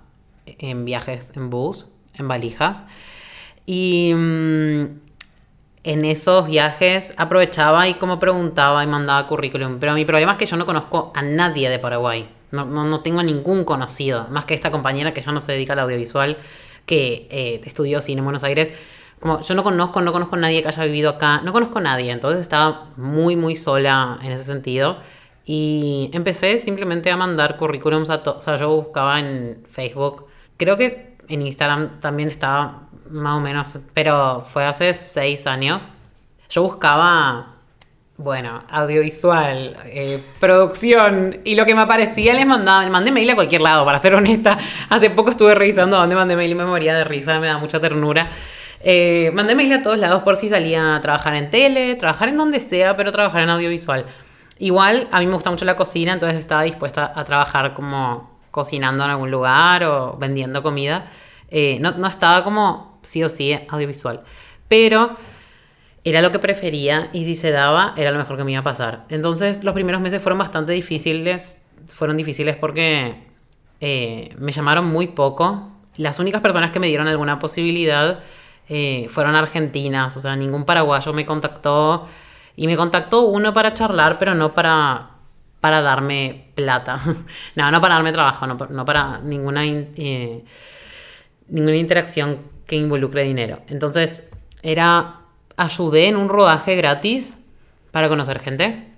[0.46, 2.83] en viajes en bus, en valijas.
[3.64, 4.98] Y mm,
[5.85, 9.79] en esos viajes aprovechaba y como preguntaba y mandaba currículum.
[9.79, 12.29] Pero mi problema es que yo no conozco a nadie de Paraguay.
[12.51, 15.74] No, no, no tengo ningún conocido, más que esta compañera que ya no se dedica
[15.74, 16.37] al audiovisual,
[16.85, 18.72] que eh, estudió cine en Buenos Aires.
[19.20, 21.83] Como yo no conozco, no conozco a nadie que haya vivido acá, no conozco a
[21.83, 24.98] nadie, entonces estaba muy, muy sola en ese sentido.
[25.51, 28.37] Y empecé simplemente a mandar currículums a todos.
[28.37, 30.27] O sea, yo buscaba en Facebook.
[30.59, 35.89] Creo que en Instagram también estaba más o menos, pero fue hace seis años.
[36.51, 37.55] Yo buscaba,
[38.19, 43.63] bueno, audiovisual, eh, producción, y lo que me aparecía les mandaba, mandé mail a cualquier
[43.63, 44.59] lado, para ser honesta.
[44.91, 47.57] Hace poco estuve revisando a dónde mandé mail y me moría de risa, me da
[47.57, 48.33] mucha ternura.
[48.83, 52.37] Eh, mandé mail a todos lados por si salía a trabajar en tele, trabajar en
[52.37, 54.05] donde sea, pero trabajar en audiovisual.
[54.59, 59.05] Igual a mí me gusta mucho la cocina, entonces estaba dispuesta a trabajar como cocinando
[59.05, 61.07] en algún lugar o vendiendo comida.
[61.51, 64.23] Eh, no, no estaba como sí o sí audiovisual,
[64.66, 65.16] pero
[66.05, 68.64] era lo que prefería y si se daba era lo mejor que me iba a
[68.64, 69.05] pasar.
[69.09, 73.23] Entonces los primeros meses fueron bastante difíciles, fueron difíciles porque
[73.81, 75.71] eh, me llamaron muy poco.
[75.97, 78.21] Las únicas personas que me dieron alguna posibilidad
[78.68, 82.09] eh, fueron argentinas, o sea, ningún paraguayo me contactó.
[82.61, 85.11] Y me contactó uno para charlar, pero no para,
[85.61, 87.01] para darme plata.
[87.55, 90.44] no, no para darme trabajo, no, no para ninguna, in- eh,
[91.47, 93.61] ninguna interacción que involucre dinero.
[93.68, 94.29] Entonces,
[94.64, 95.21] era,
[95.57, 97.33] ayudé en un rodaje gratis
[97.92, 98.88] para conocer gente.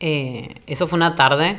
[0.00, 1.58] Eh, eso fue una tarde.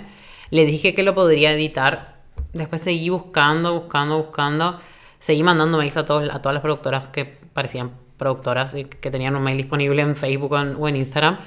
[0.49, 2.15] Le dije que lo podría editar.
[2.51, 4.79] Después seguí buscando, buscando, buscando.
[5.19, 9.41] Seguí mandando mails a, todos, a todas las productoras que parecían productoras que tenían un
[9.41, 11.39] mail disponible en Facebook o en, Instagram.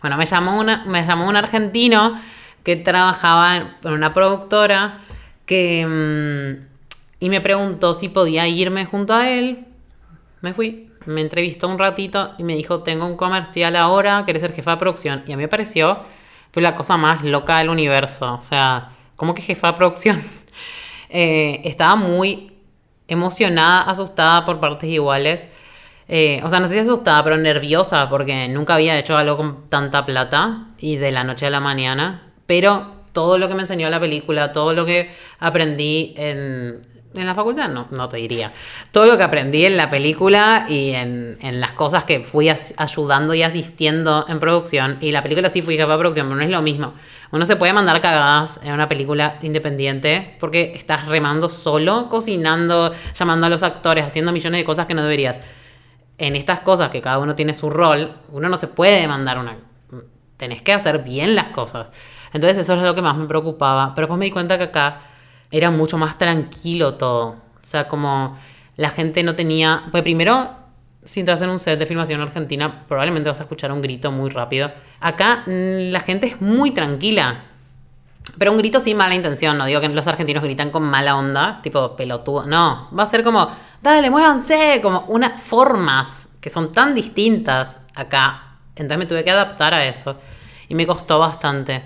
[0.00, 2.18] Bueno, me llamó, una, me llamó un argentino
[2.64, 5.00] que trabajaba en en una productora
[5.44, 9.66] que, mm, y me preguntó si podía irme junto a él.
[10.40, 14.54] Me fui, me entrevistó un ratito y me dijo, tengo un comercial ahora, ¿querés ser
[14.54, 15.22] jefa de producción?
[15.26, 15.98] Y a mí me pareció
[16.50, 18.36] pues, la cosa más loca del universo.
[18.36, 20.22] O sea, ¿cómo que jefa de producción?
[21.12, 22.52] Eh, estaba muy
[23.08, 25.44] emocionada, asustada por partes iguales.
[26.12, 29.68] Eh, o sea, no sé si asustada, pero nerviosa porque nunca había hecho algo con
[29.68, 32.32] tanta plata y de la noche a la mañana.
[32.46, 36.82] Pero todo lo que me enseñó la película, todo lo que aprendí en
[37.14, 38.52] En la facultad no, no te diría.
[38.92, 42.72] Todo lo que aprendí en la película y en, en las cosas que fui as-
[42.76, 46.42] ayudando y asistiendo en producción, y la película sí fui jefa de producción, pero no
[46.44, 46.94] es lo mismo.
[47.32, 53.46] Uno se puede mandar cagadas en una película independiente porque estás remando solo, cocinando, llamando
[53.46, 55.40] a los actores, haciendo millones de cosas que no deberías.
[56.20, 59.56] En estas cosas que cada uno tiene su rol, uno no se puede mandar una...
[60.36, 61.86] Tenés que hacer bien las cosas.
[62.34, 63.94] Entonces eso es lo que más me preocupaba.
[63.94, 65.00] Pero después me di cuenta que acá
[65.50, 67.28] era mucho más tranquilo todo.
[67.28, 68.38] O sea, como
[68.76, 69.84] la gente no tenía...
[69.90, 70.50] Pues primero,
[71.04, 74.12] si entras en un set de filmación en Argentina, probablemente vas a escuchar un grito
[74.12, 74.70] muy rápido.
[75.00, 77.44] Acá mm, la gente es muy tranquila.
[78.38, 81.60] Pero un grito sin mala intención, no digo que los argentinos gritan con mala onda,
[81.62, 82.44] tipo pelotudo.
[82.44, 83.50] No, va a ser como,
[83.82, 88.56] dale, muévanse, como unas formas que son tan distintas acá.
[88.76, 90.16] Entonces me tuve que adaptar a eso
[90.68, 91.82] y me costó bastante.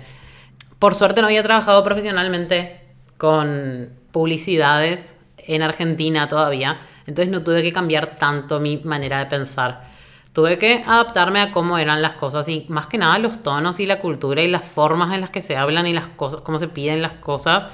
[0.79, 2.81] Por suerte no había trabajado profesionalmente
[3.17, 9.93] con publicidades en Argentina todavía, entonces no tuve que cambiar tanto mi manera de pensar.
[10.33, 13.85] Tuve que adaptarme a cómo eran las cosas y más que nada los tonos y
[13.85, 16.67] la cultura y las formas en las que se hablan y las cosas, cómo se
[16.67, 17.67] piden las cosas.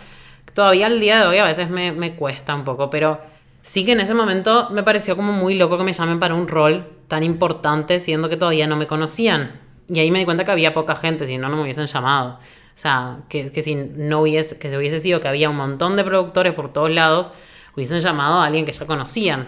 [0.54, 3.20] Todavía al día de hoy a veces me, me cuesta un poco, pero
[3.62, 6.48] sí que en ese momento me pareció como muy loco que me llamen para un
[6.48, 9.60] rol tan importante siendo que todavía no me conocían.
[9.90, 12.40] Y ahí me di cuenta que había poca gente, si no, no me hubiesen llamado.
[12.76, 15.98] O sea, que, que si no hubiese, que se hubiese sido que había un montón
[15.98, 17.30] de productores por todos lados,
[17.76, 19.48] hubiesen llamado a alguien que ya conocían.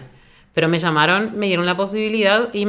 [0.52, 2.66] Pero me llamaron, me dieron la posibilidad y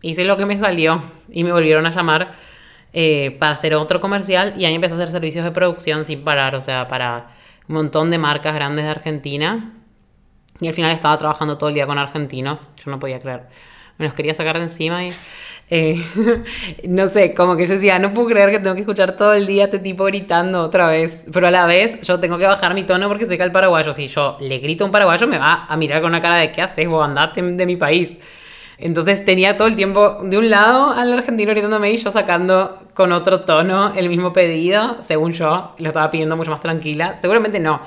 [0.00, 1.02] hice lo que me salió.
[1.30, 2.32] Y me volvieron a llamar
[2.92, 6.54] eh, para hacer otro comercial y ahí empecé a hacer servicios de producción sin parar.
[6.54, 7.28] O sea, para
[7.68, 9.74] un montón de marcas grandes de Argentina.
[10.62, 12.70] Y al final estaba trabajando todo el día con argentinos.
[12.82, 13.42] Yo no podía creer.
[13.98, 15.12] Me los quería sacar de encima y...
[15.68, 16.02] eh,
[16.88, 19.46] no sé, como que yo decía, no puedo creer que tengo que escuchar todo el
[19.46, 21.24] día a este tipo gritando otra vez.
[21.32, 23.92] Pero a la vez yo tengo que bajar mi tono porque sé que al paraguayo,
[23.92, 26.52] si yo le grito a un paraguayo, me va a mirar con una cara de
[26.52, 27.04] ¿qué haces vos?
[27.04, 28.16] Andate de mi país.
[28.78, 33.12] Entonces tenía todo el tiempo de un lado al argentino gritándome y yo sacando con
[33.12, 37.14] otro tono el mismo pedido, según yo, lo estaba pidiendo mucho más tranquila.
[37.20, 37.80] Seguramente no.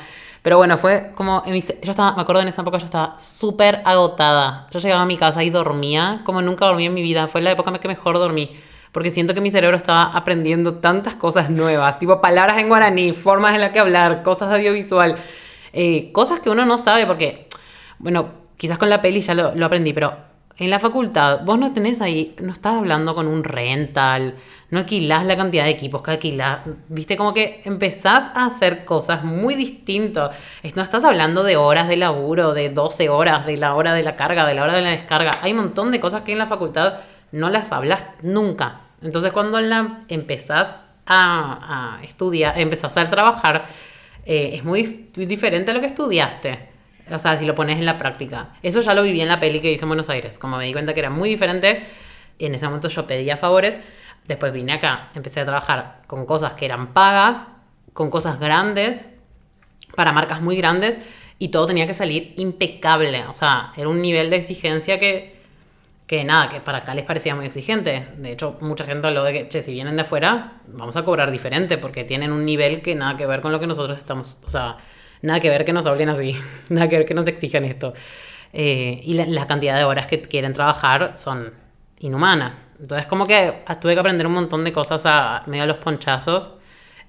[0.45, 3.17] Pero bueno, fue como, en mi yo estaba, me acuerdo en esa época yo estaba
[3.17, 4.67] súper agotada.
[4.69, 7.27] Yo llegaba a mi casa y dormía como nunca dormí en mi vida.
[7.27, 8.55] Fue la época en que mejor dormí.
[8.91, 13.55] Porque siento que mi cerebro estaba aprendiendo tantas cosas nuevas, tipo palabras en guaraní, formas
[13.55, 15.15] en las que hablar, cosas de audiovisual,
[15.73, 17.47] eh, cosas que uno no sabe porque,
[17.97, 20.15] bueno, quizás con la peli ya lo aprendí, pero
[20.57, 24.35] en la facultad vos no tenés ahí, no estás hablando con un rental,
[24.69, 29.23] no alquilás la cantidad de equipos que alquilás, viste, como que empezás a hacer cosas
[29.23, 30.31] muy distintas.
[30.75, 34.15] No estás hablando de horas de laburo, de 12 horas, de la hora de la
[34.15, 35.31] carga, de la hora de la descarga.
[35.41, 36.99] Hay un montón de cosas que en la facultad
[37.31, 38.81] no las hablas nunca.
[39.01, 43.65] Entonces cuando la empezás a, estudiar, empezás a trabajar,
[44.25, 46.74] eh, es muy dif- diferente a lo que estudiaste.
[47.11, 48.49] O sea, si lo pones en la práctica.
[48.63, 50.39] Eso ya lo viví en la peli que hice en Buenos Aires.
[50.39, 51.83] Como me di cuenta que era muy diferente,
[52.39, 53.77] en ese momento yo pedía favores.
[54.27, 57.47] Después vine acá, empecé a trabajar con cosas que eran pagas,
[57.93, 59.07] con cosas grandes,
[59.95, 60.99] para marcas muy grandes,
[61.37, 63.23] y todo tenía que salir impecable.
[63.25, 65.35] O sea, era un nivel de exigencia que,
[66.07, 68.07] que nada, que para acá les parecía muy exigente.
[68.17, 71.29] De hecho, mucha gente habló de que, che, si vienen de afuera, vamos a cobrar
[71.29, 74.49] diferente, porque tienen un nivel que nada que ver con lo que nosotros estamos, o
[74.49, 74.77] sea,
[75.25, 76.35] nada que ver que nos hablen así,
[76.69, 77.93] nada que ver que nos exijan esto.
[78.53, 81.53] Eh, y la, la cantidad de horas que quieren trabajar son
[81.99, 82.65] inhumanas.
[82.79, 86.51] Entonces, como que tuve que aprender un montón de cosas a medio a los ponchazos.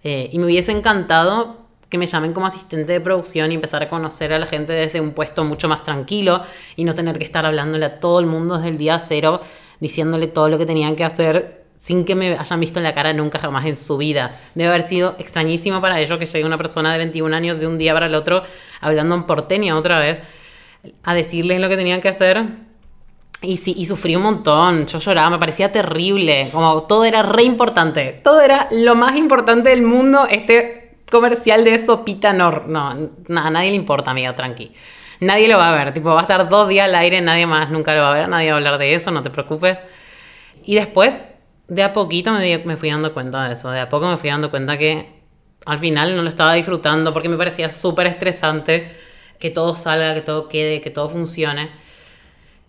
[0.03, 3.89] Eh, y me hubiese encantado que me llamen como asistente de producción y empezar a
[3.89, 6.43] conocer a la gente desde un puesto mucho más tranquilo
[6.75, 9.41] y no tener que estar hablándole a todo el mundo desde el día cero,
[9.81, 13.13] diciéndole todo lo que tenían que hacer sin que me hayan visto en la cara
[13.13, 14.39] nunca jamás en su vida.
[14.55, 17.79] Debe haber sido extrañísimo para ellos que llegue una persona de 21 años de un
[17.79, 18.43] día para el otro
[18.81, 20.21] hablando en porteño otra vez
[21.03, 22.47] a decirles lo que tenían que hacer
[23.43, 24.87] y sí, y sufrí un montón.
[24.87, 26.49] Yo lloraba, me parecía terrible.
[26.53, 28.21] Como todo era re importante.
[28.25, 30.27] Todo era lo más importante del mundo.
[30.29, 32.67] Este comercial de Sopita Nor.
[32.67, 34.73] No, nada, a nadie le importa, amiga, tranqui.
[35.21, 35.93] Nadie lo va a ver.
[35.93, 38.29] Tipo, va a estar dos días al aire, nadie más nunca lo va a ver.
[38.29, 39.79] Nadie va a hablar de eso, no te preocupes.
[40.65, 41.23] Y después,
[41.69, 43.71] de a poquito me, fui dando cuenta de eso.
[43.71, 45.17] De a poco me fui dando cuenta que
[45.65, 48.93] al final no lo estaba disfrutando porque me parecía súper estresante
[49.39, 51.71] que todo salga, que todo quede, que todo funcione.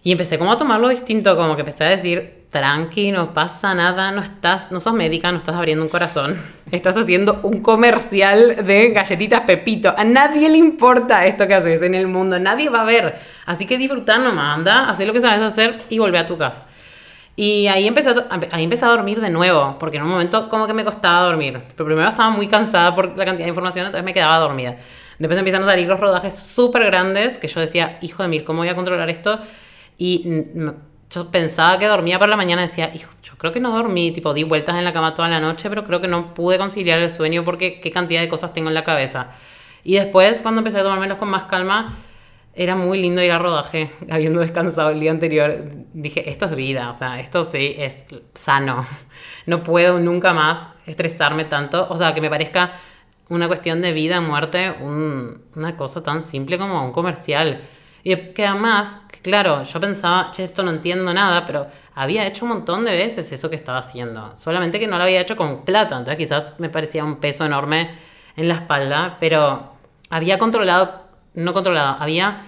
[0.04, 4.12] Y empecé como a tomarlo distinto, como que empecé a decir, tranqui, no pasa nada,
[4.12, 6.38] no estás, no sos médica, no estás abriendo un corazón,
[6.72, 9.94] estás haciendo un comercial de galletitas Pepito.
[9.96, 13.20] A nadie le importa esto que haces en el mundo, nadie va a ver.
[13.46, 16.66] Así que disfrutar nomás, anda, haz lo que sabes hacer y volvé a tu casa.
[17.40, 20.66] Y ahí empecé, a, ahí empecé a dormir de nuevo, porque en un momento como
[20.66, 21.62] que me costaba dormir.
[21.76, 24.76] Pero primero estaba muy cansada por la cantidad de información, entonces me quedaba dormida.
[25.20, 28.60] Después empiezan a salir los rodajes súper grandes que yo decía, hijo de mil, ¿cómo
[28.60, 29.40] voy a controlar esto?
[30.00, 30.28] Y
[31.12, 34.34] yo pensaba que dormía por la mañana, decía, hijo, yo creo que no dormí, tipo,
[34.34, 37.12] di vueltas en la cama toda la noche, pero creo que no pude conciliar el
[37.12, 39.30] sueño porque qué cantidad de cosas tengo en la cabeza.
[39.84, 42.00] Y después, cuando empecé a tomármelos con más calma,
[42.58, 45.64] era muy lindo ir a rodaje, habiendo descansado el día anterior.
[45.94, 48.86] Dije, esto es vida, o sea, esto sí es sano.
[49.46, 52.74] No puedo nunca más estresarme tanto, o sea, que me parezca
[53.30, 57.62] una cuestión de vida, muerte, una cosa tan simple como un comercial.
[58.04, 62.50] Y que además, claro, yo pensaba, che, esto no entiendo nada, pero había hecho un
[62.50, 64.34] montón de veces eso que estaba haciendo.
[64.38, 67.90] Solamente que no lo había hecho con plata, entonces quizás me parecía un peso enorme
[68.36, 69.74] en la espalda, pero
[70.10, 71.07] había controlado,
[71.38, 72.42] no controlado, había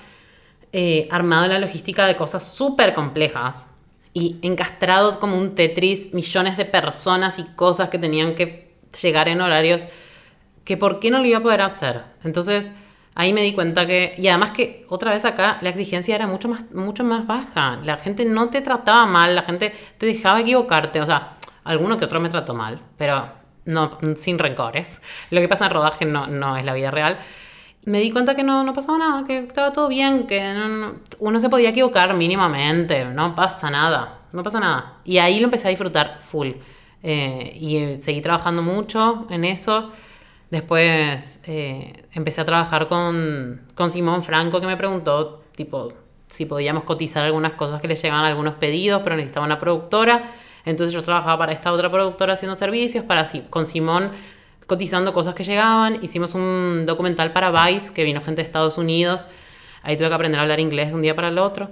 [0.73, 3.67] eh, armado la logística de cosas súper complejas
[4.13, 9.41] y encastrado como un Tetris millones de personas y cosas que tenían que llegar en
[9.41, 9.87] horarios
[10.63, 12.01] que por qué no lo iba a poder hacer.
[12.23, 12.71] Entonces
[13.13, 16.49] ahí me di cuenta que, y además que otra vez acá la exigencia era mucho
[16.49, 17.79] más, mucho más baja.
[17.83, 20.99] La gente no te trataba mal, la gente te dejaba equivocarte.
[20.99, 23.29] O sea, alguno que otro me trató mal, pero
[23.65, 24.99] no, sin rencores.
[25.29, 27.19] Lo que pasa en rodaje no, no es la vida real
[27.85, 30.53] me di cuenta que no, no pasaba nada, que estaba todo bien, que
[31.19, 34.99] uno se podía equivocar mínimamente, no pasa nada, no pasa nada.
[35.05, 36.51] Y ahí lo empecé a disfrutar full.
[37.01, 39.91] Eh, y seguí trabajando mucho en eso.
[40.51, 45.93] Después eh, empecé a trabajar con, con Simón Franco, que me preguntó, tipo,
[46.27, 50.31] si podíamos cotizar algunas cosas que le llegaban algunos pedidos, pero necesitaba una productora.
[50.65, 54.11] Entonces yo trabajaba para esta otra productora haciendo servicios, para con Simón
[54.69, 56.01] cotizando cosas que llegaban.
[56.01, 59.25] Hicimos un documental para Vice, que vino gente de Estados Unidos.
[59.81, 61.69] Ahí tuve que aprender a hablar inglés de un día para el otro.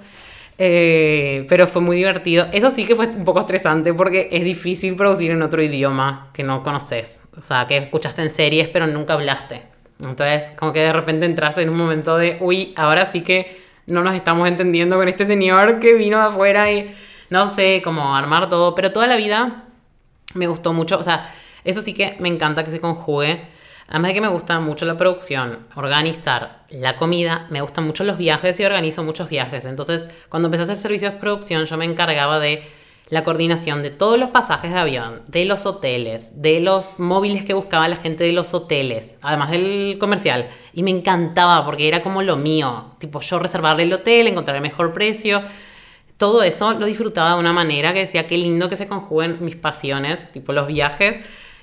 [0.57, 2.47] Eh, pero fue muy divertido.
[2.51, 6.41] Eso sí que fue un poco estresante porque es difícil producir en otro idioma que
[6.41, 7.21] no conoces.
[7.38, 9.62] O sea, que escuchaste en series pero nunca hablaste.
[10.03, 14.03] Entonces, como que de repente entras en un momento de, uy, ahora sí que no
[14.03, 16.95] nos estamos entendiendo con este señor que vino de afuera y
[17.29, 18.73] no sé, cómo armar todo.
[18.73, 19.65] Pero toda la vida
[20.33, 20.97] me gustó mucho.
[20.97, 21.31] O sea,
[21.67, 23.41] eso sí que me encanta que se conjugue.
[23.89, 28.17] Además de que me gusta mucho la producción, organizar la comida, me gustan mucho los
[28.17, 29.63] viajes y organizo muchos viajes.
[29.63, 32.63] Entonces, cuando empecé a hacer servicios de producción, yo me encargaba de
[33.10, 37.53] la coordinación de todos los pasajes de avión, de los hoteles, de los móviles que
[37.53, 40.49] buscaba la gente de los hoteles, además del comercial.
[40.73, 44.62] Y me encantaba porque era como lo mío, tipo yo reservarle el hotel, encontrar el
[44.62, 45.41] mejor precio.
[46.17, 49.56] Todo eso lo disfrutaba de una manera que decía qué lindo que se conjuguen mis
[49.56, 51.17] pasiones, tipo los viajes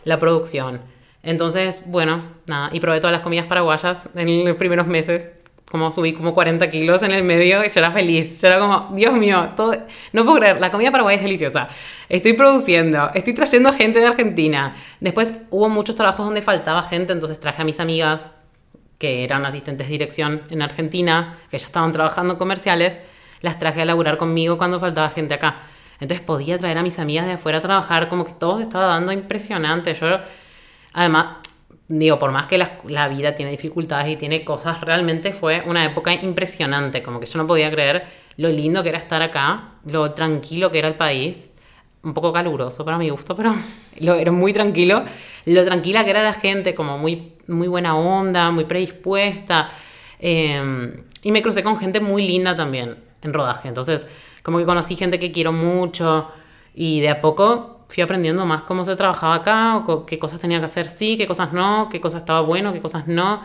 [0.04, 0.80] la producción.
[1.22, 5.32] Entonces, bueno, nada, y probé todas las comidas paraguayas en los primeros meses.
[5.64, 8.40] Como subí como 40 kilos en el medio y yo era feliz.
[8.40, 9.50] Yo era como, Dios mío,
[10.12, 11.68] no puedo creer, la comida paraguaya es deliciosa.
[12.08, 14.76] Estoy produciendo, estoy trayendo gente de Argentina.
[15.00, 18.30] Después hubo muchos trabajos donde faltaba gente, entonces traje a mis amigas
[18.98, 22.98] que eran asistentes de dirección en Argentina, que ya estaban trabajando en comerciales,
[23.40, 25.62] las traje a laburar conmigo cuando faltaba gente acá.
[26.00, 28.86] Entonces podía traer a mis amigas de afuera a trabajar, como que todo se estaba
[28.86, 29.94] dando impresionante.
[29.94, 30.06] Yo,
[30.92, 31.36] además,
[31.88, 35.84] digo, por más que la, la, vida tiene dificultades y tiene cosas, realmente fue una
[35.84, 38.04] época impresionante, como que yo no podía creer
[38.36, 41.50] lo lindo que era estar acá, lo tranquilo que era el país,
[42.02, 43.54] un poco caluroso para mi gusto, pero
[44.00, 45.04] lo, era muy tranquilo,
[45.46, 49.70] lo tranquila que era la gente, como muy, muy buena onda, muy predispuesta,
[50.18, 54.06] eh, y me crucé con gente muy linda también en rodaje, entonces
[54.44, 56.30] como que conocí gente que quiero mucho
[56.74, 60.66] y de a poco fui aprendiendo más cómo se trabajaba acá, qué cosas tenía que
[60.66, 63.42] hacer sí, qué cosas no, qué cosas estaba bueno, qué cosas no.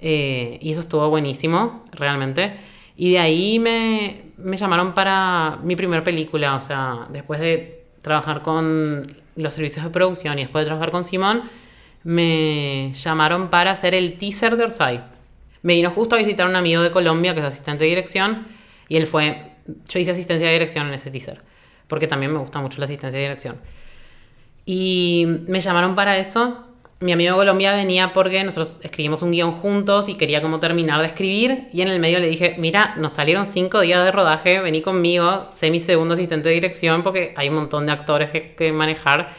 [0.00, 2.54] Eh, y eso estuvo buenísimo, realmente.
[2.96, 8.42] Y de ahí me, me llamaron para mi primera película, o sea, después de trabajar
[8.42, 11.42] con los servicios de producción y después de trabajar con Simón,
[12.04, 15.02] me llamaron para hacer el teaser de Orsay.
[15.62, 18.46] Me vino justo a visitar un amigo de Colombia que es asistente de dirección
[18.88, 19.55] y él fue
[19.88, 21.42] yo hice asistencia de dirección en ese teaser,
[21.88, 23.56] porque también me gusta mucho la asistencia de dirección.
[24.66, 26.64] Y me llamaron para eso.
[26.98, 31.00] Mi amigo de Colombia venía porque nosotros escribimos un guion juntos y quería como terminar
[31.00, 31.68] de escribir.
[31.72, 35.44] Y en el medio le dije, mira, nos salieron cinco días de rodaje, vení conmigo,
[35.44, 39.34] sé mi segundo asistente de dirección porque hay un montón de actores que, manejar.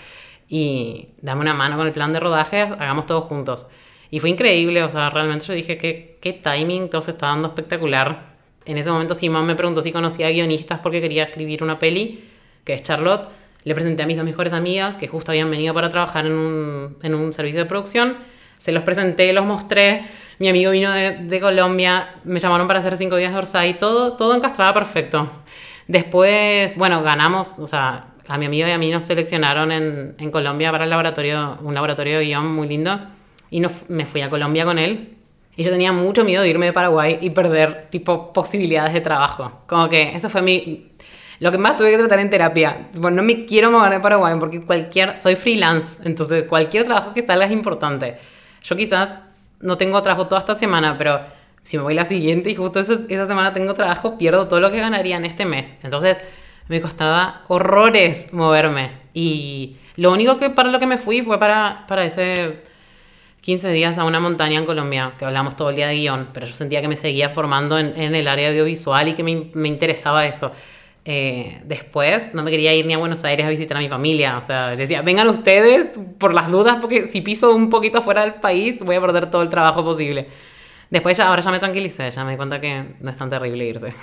[0.47, 3.65] Y dame una mano con el plan de rodaje, hagamos todo juntos.
[4.09, 7.49] Y fue increíble, o sea, realmente yo dije, qué, qué timing, todo se está dando
[7.49, 8.36] espectacular
[8.67, 12.23] en ese momento Simón me preguntó si conocía guionistas porque quería escribir una peli,
[12.63, 13.29] que es Charlotte.
[13.63, 16.97] Le presenté a mis dos mejores amigas, que justo habían venido para trabajar en un,
[17.01, 18.17] en un servicio de producción.
[18.57, 20.05] Se los presenté, los mostré.
[20.39, 24.35] Mi amigo vino de, Colombia, me llamaron para hacer cinco días de Orsay, todo, todo
[24.35, 25.29] encastraba perfecto.
[25.87, 30.31] Después, bueno, ganamos, o sea, a mi amigo y a mí nos seleccionaron en, en
[30.31, 32.99] Colombia para el laboratorio, un laboratorio de guion muy lindo.
[33.49, 35.16] Y no, me fui a Colombia con él
[35.57, 39.63] Y yo tenía mucho miedo de irme de Paraguay y perder, tipo, posibilidades de trabajo.
[39.67, 40.91] Como que eso fue mi...
[41.39, 42.89] Lo que más tuve que tratar en terapia.
[42.93, 45.17] Bueno, no me quiero mover de Paraguay porque cualquier...
[45.17, 48.17] Soy freelance, entonces cualquier trabajo que salga es importante.
[48.63, 49.17] Yo quizás
[49.59, 51.21] no tengo trabajo toda esta semana, pero
[51.63, 54.71] si me voy la siguiente y justo esa, esa semana tengo trabajo, pierdo todo lo
[54.71, 55.73] que ganaría en este mes.
[55.81, 56.19] Entonces
[56.67, 58.91] me costaba horrores moverme.
[59.15, 62.59] Y lo único que para lo que me fui fue para, para ese
[63.41, 66.45] 15 días a una montaña en Colombia, que hablamos todo el día de guion, pero
[66.45, 70.25] yo sentía que me seguía formando en, el área audiovisual y que me, me interesaba
[70.25, 70.51] eso.
[71.09, 74.37] Eh, después no me quería ir ni a Buenos Aires a visitar a mi familia,
[74.37, 78.33] o sea, decía, vengan ustedes por las dudas, porque si piso un poquito fuera del
[78.33, 80.27] país voy a perder todo el trabajo posible.
[80.89, 83.65] Después ya, ahora ya me tranquilicé, ya me di cuenta que no es tan terrible
[83.65, 83.93] irse.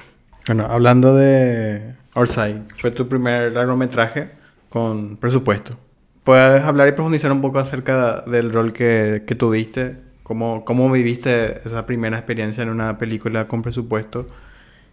[0.47, 4.30] Bueno, hablando de Orsay, fue tu primer largometraje
[4.70, 5.76] con presupuesto.
[6.25, 9.99] ¿Puedes hablar y profundizar un poco acerca del rol que, que tuviste?
[10.22, 14.27] ¿Cómo, ¿Cómo viviste esa primera experiencia en una película con presupuesto?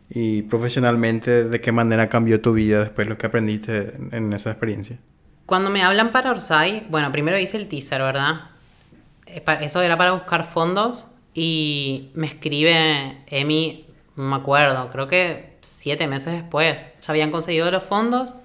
[0.09, 4.97] Y profesionalmente, ¿de qué manera cambió tu vida después lo que aprendiste en, esa experiencia?
[5.45, 8.49] Cuando me hablan para Orsay, bueno, primero hice el teaser, ¿verdad?
[9.25, 13.85] Eh, Eso era para buscar fondos y me escribe Emi,
[14.17, 16.89] me acuerdo, creo que siete meses después.
[17.01, 18.35] Ya habían conseguido los fondos,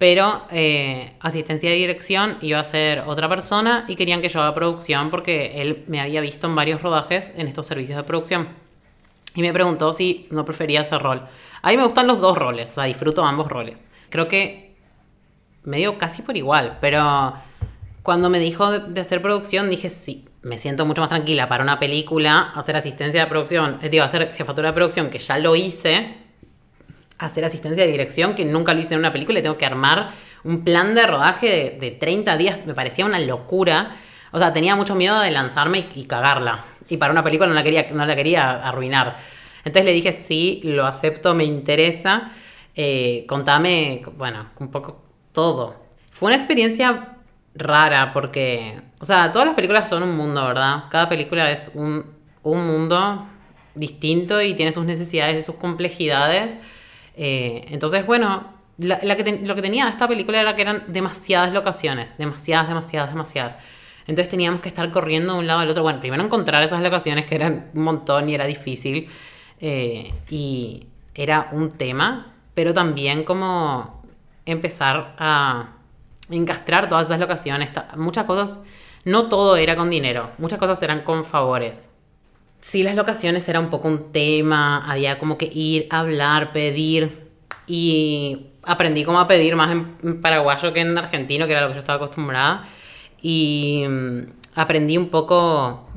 [0.00, 4.54] pero eh, asistencia de dirección iba a ser otra persona y querían que yo haga
[4.54, 8.48] producción porque él me había visto en varios rodajes en estos servicios de producción.
[9.34, 11.28] Y me preguntó si no prefería ese rol.
[11.60, 13.84] A mí me gustan los dos roles, o sea, disfruto ambos roles.
[14.08, 14.74] Creo que
[15.64, 17.34] medio casi por igual, pero
[18.02, 21.62] cuando me dijo de, de hacer producción dije sí, me siento mucho más tranquila para
[21.62, 25.56] una película, hacer asistencia de producción, eh, digo, hacer jefatura de producción, que ya lo
[25.56, 26.19] hice,
[27.20, 30.10] hacer asistencia de dirección, que nunca lo hice en una película, y tengo que armar
[30.42, 33.96] un plan de rodaje de, de 30 días, me parecía una locura.
[34.32, 36.64] O sea, tenía mucho miedo de lanzarme y, cagarla.
[36.88, 39.18] Y para una película no la quería, no la quería arruinar.
[39.64, 42.32] Entonces le dije, sí, lo acepto, me interesa.
[42.74, 45.02] Eh, contame, bueno, un poco
[45.32, 45.76] todo.
[46.10, 47.16] Fue una experiencia
[47.54, 50.84] rara porque, o sea, todas las películas son un mundo, ¿verdad?
[50.90, 52.06] Cada película es un,
[52.42, 53.26] un mundo
[53.74, 56.56] distinto y tiene sus necesidades y sus complejidades.
[57.22, 58.44] Eh, entonces, bueno,
[58.78, 63.56] lo que tenía esta película era que eran demasiadas locaciones, demasiadas, demasiadas, demasiadas.
[64.06, 65.82] Entonces teníamos que estar corriendo de un lado al otro.
[65.82, 69.10] Bueno, primero encontrar esas locaciones que eran un montón y era difícil.
[69.60, 74.02] eh, y era un tema, pero también como
[74.46, 75.74] empezar a
[76.30, 77.70] encastrar todas esas locaciones.
[77.96, 78.60] Muchas cosas,
[79.04, 81.90] no todo era con dinero, muchas cosas eran con favores.
[82.60, 87.30] Sí, las locaciones era un poco un tema, había como que ir, hablar, pedir
[87.66, 91.74] y aprendí como a pedir más en, paraguayo que en argentino, que era lo que
[91.74, 92.66] yo estaba acostumbrada.
[93.22, 94.20] Y mm,
[94.56, 95.88] aprendí un poco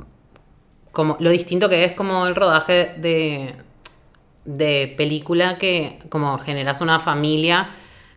[0.92, 3.56] como lo distinto que es como el rodaje de,
[4.46, 7.70] de película que como generas una familia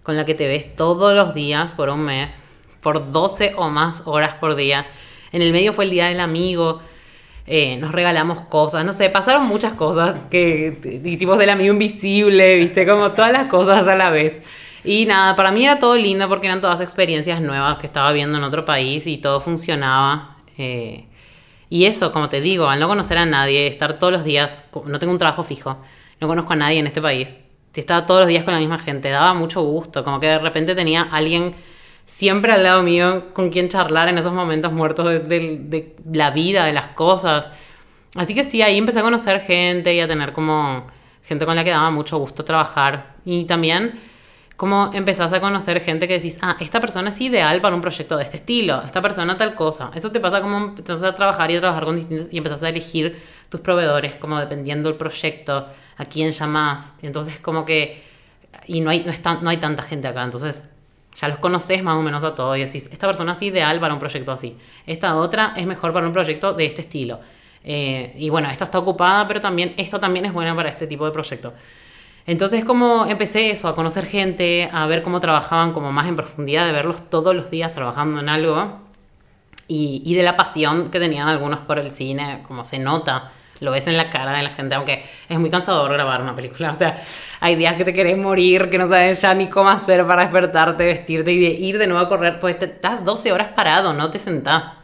[0.03, 2.45] con la que te ves todos los días por un mes,
[2.81, 4.87] por 12 o más horas por día.
[5.33, 6.81] En el medio fue el día del amigo,
[7.47, 12.87] eh, nos regalamos cosas, no sé, pasaron muchas cosas que hicimos el amigo invisible, viste,
[12.87, 14.43] como todas las cosas a la vez.
[14.85, 18.39] Y nada, para mí era todo lindo porque eran todas experiencias nuevas que estaba viendo
[18.39, 20.39] en otro país y todo funcionaba.
[20.59, 21.07] eh,
[21.69, 24.99] y eso, como te digo, al no conocer a nadie, estar todos los días, no
[25.01, 25.79] tengo un trabajo fijo,
[26.21, 27.35] no conozco a nadie en este país,
[27.75, 30.75] estaba todos los días con la misma gente, daba mucho gusto, como que de repente
[30.75, 31.55] tenía alguien
[32.07, 36.31] siempre al lado mío con quien charlar en esos momentos muertos de, de- de la
[36.31, 37.51] vida, de las cosas.
[38.17, 40.87] Así que sí, ahí empecé a conocer gente y a tener como
[41.23, 43.17] gente con la que daba mucho gusto trabajar.
[43.25, 43.99] Y también
[44.57, 48.17] como empezás a conocer gente que decís, ah, esta persona es ideal para un proyecto
[48.17, 49.91] de este estilo, esta persona tal cosa.
[49.95, 52.71] Eso te pasa como empezás a trabajar y a trabajar con distintos y empezás a
[52.71, 55.67] elegir tus proveedores como dependiendo del proyecto,
[55.99, 56.95] a quién llamás.
[57.03, 58.03] Entonces como que,
[58.67, 60.63] y no hay, no, es tan- no hay tanta gente acá, entonces
[61.17, 63.95] ya los conoces más o menos a todos y decís, esta persona es ideal para
[63.95, 64.57] un proyecto así,
[64.87, 67.21] esta otra es mejor para un proyecto de este estilo.
[67.64, 71.05] Eh, y bueno, esta está ocupada, pero también esta también es buena para este tipo
[71.05, 71.53] de proyecto.
[72.27, 76.67] Entonces como empecé eso, a conocer gente, a ver cómo trabajaban como más en profundidad,
[76.67, 78.81] de verlos todos los días trabajando en algo
[79.69, 83.71] y, y de la pasión que tenían algunos por el cine, como se nota, lo
[83.71, 86.75] ves en la cara de la gente, aunque es muy cansador grabar una película, o
[86.75, 87.03] sea,
[87.41, 90.85] hay días que te querés morir, que no sabes ya ni cómo hacer para despertarte,
[90.85, 94.19] vestirte y ir de nuevo a correr, pues te estás 12 horas parado, no te
[94.19, 94.77] sentás.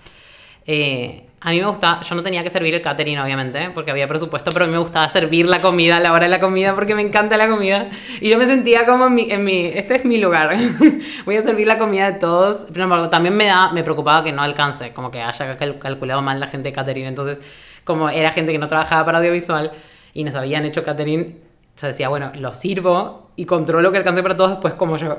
[0.66, 4.06] Eh, a mí me gustaba, yo no tenía que servir el catering, obviamente, porque había
[4.06, 6.72] presupuesto, pero a mí me gustaba servir la comida a la hora de la comida
[6.72, 7.88] porque me encanta la comida.
[8.20, 10.54] Y yo me sentía como en mi, en mi este es mi lugar,
[11.24, 12.66] voy a servir la comida de todos.
[12.72, 16.46] Pero también me, da, me preocupaba que no alcance, como que haya calculado mal la
[16.46, 17.06] gente de catering.
[17.06, 17.40] Entonces,
[17.84, 19.72] como era gente que no trabajaba para audiovisual
[20.14, 21.38] y nos habían hecho catering,
[21.80, 25.16] yo decía, bueno, lo sirvo y controlo que alcance para todos después como yo.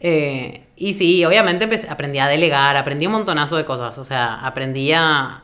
[0.00, 3.98] Eh, y sí, obviamente aprendí a delegar, aprendí un montonazo de cosas.
[3.98, 5.42] O sea, aprendí a,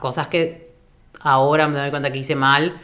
[0.00, 0.72] cosas que
[1.20, 2.78] ahora me doy cuenta que hice mal,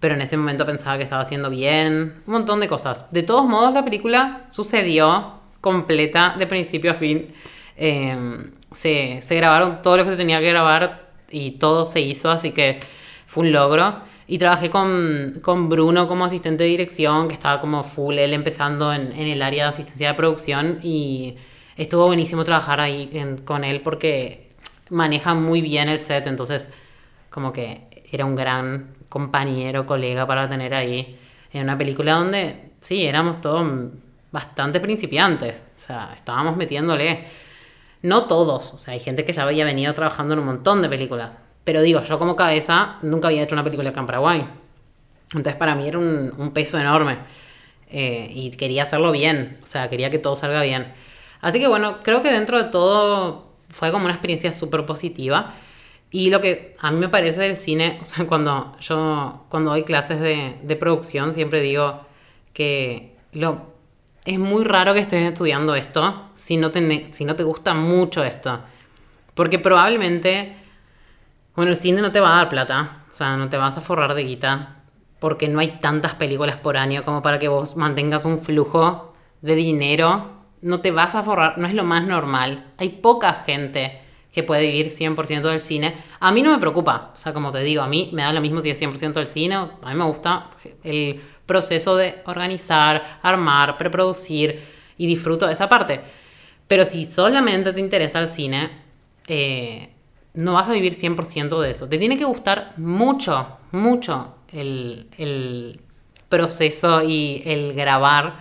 [0.00, 3.10] pero en ese momento pensaba que estaba haciendo bien, un montón de cosas.
[3.10, 7.34] De todos modos, la película sucedió completa de principio a fin.
[7.76, 12.30] Em, se, se grabaron todo lo que se tenía que grabar y todo se hizo,
[12.30, 12.80] así que
[13.26, 14.00] fue un logro.
[14.28, 18.92] Y trabajé con, con, Bruno como asistente de dirección, que estaba como full, él empezando
[18.92, 20.80] en, en el área de asistencia de producción.
[20.82, 21.36] Y
[21.76, 23.10] estuvo buenísimo trabajar ahí
[23.44, 24.48] con él porque
[24.90, 26.70] maneja muy bien el set, entonces
[27.30, 31.18] como que era un gran compañero, colega para tener ahí
[31.52, 33.90] en una película donde sí, éramos todos
[34.32, 37.24] bastante principiantes, o sea, estábamos metiéndole,
[38.06, 40.88] no todos, o sea, hay gente que ya había venido trabajando en un montón de
[40.88, 44.46] películas, pero digo, yo como cabeza nunca había hecho una película acá en Paraguay,
[45.28, 47.18] entonces para mí era un, peso enorme
[47.90, 50.92] eh, y quería hacerlo bien, o sea, quería que todo salga bien.
[51.40, 55.54] Así que bueno, creo que dentro de todo fue como una experiencia súper positiva.
[56.10, 59.82] Y lo que a mí me parece del cine, o sea, cuando yo, cuando doy
[59.82, 62.06] clases de, de producción, siempre digo
[62.52, 63.75] que lo,
[64.26, 68.24] es muy raro que estés estudiando esto si no, te, si no te gusta mucho
[68.24, 68.60] esto.
[69.34, 70.56] Porque probablemente,
[71.54, 73.80] bueno, el cine no te va a dar plata, o sea, no te vas a
[73.80, 74.76] forrar de guita,
[75.20, 79.54] porque no hay tantas películas por año como para que vos mantengas un flujo de
[79.54, 82.72] dinero no te vas a forrar, no es lo más normal.
[82.78, 84.00] Hay poca gente
[84.32, 85.94] que puede vivir 100% del cine.
[86.20, 88.40] A mí no me preocupa, o sea, como te digo, a mí me da lo
[88.40, 90.50] mismo si es 100% del cine, a mí me gusta
[90.84, 94.60] el proceso de organizar, armar, preproducir
[94.98, 96.00] y disfruto de esa parte.
[96.66, 98.70] Pero si solamente te interesa el cine,
[99.28, 99.90] eh,
[100.34, 101.88] no vas a vivir 100% de eso.
[101.88, 105.80] Te tiene que gustar mucho, mucho el,
[106.28, 108.40] proceso y el grabar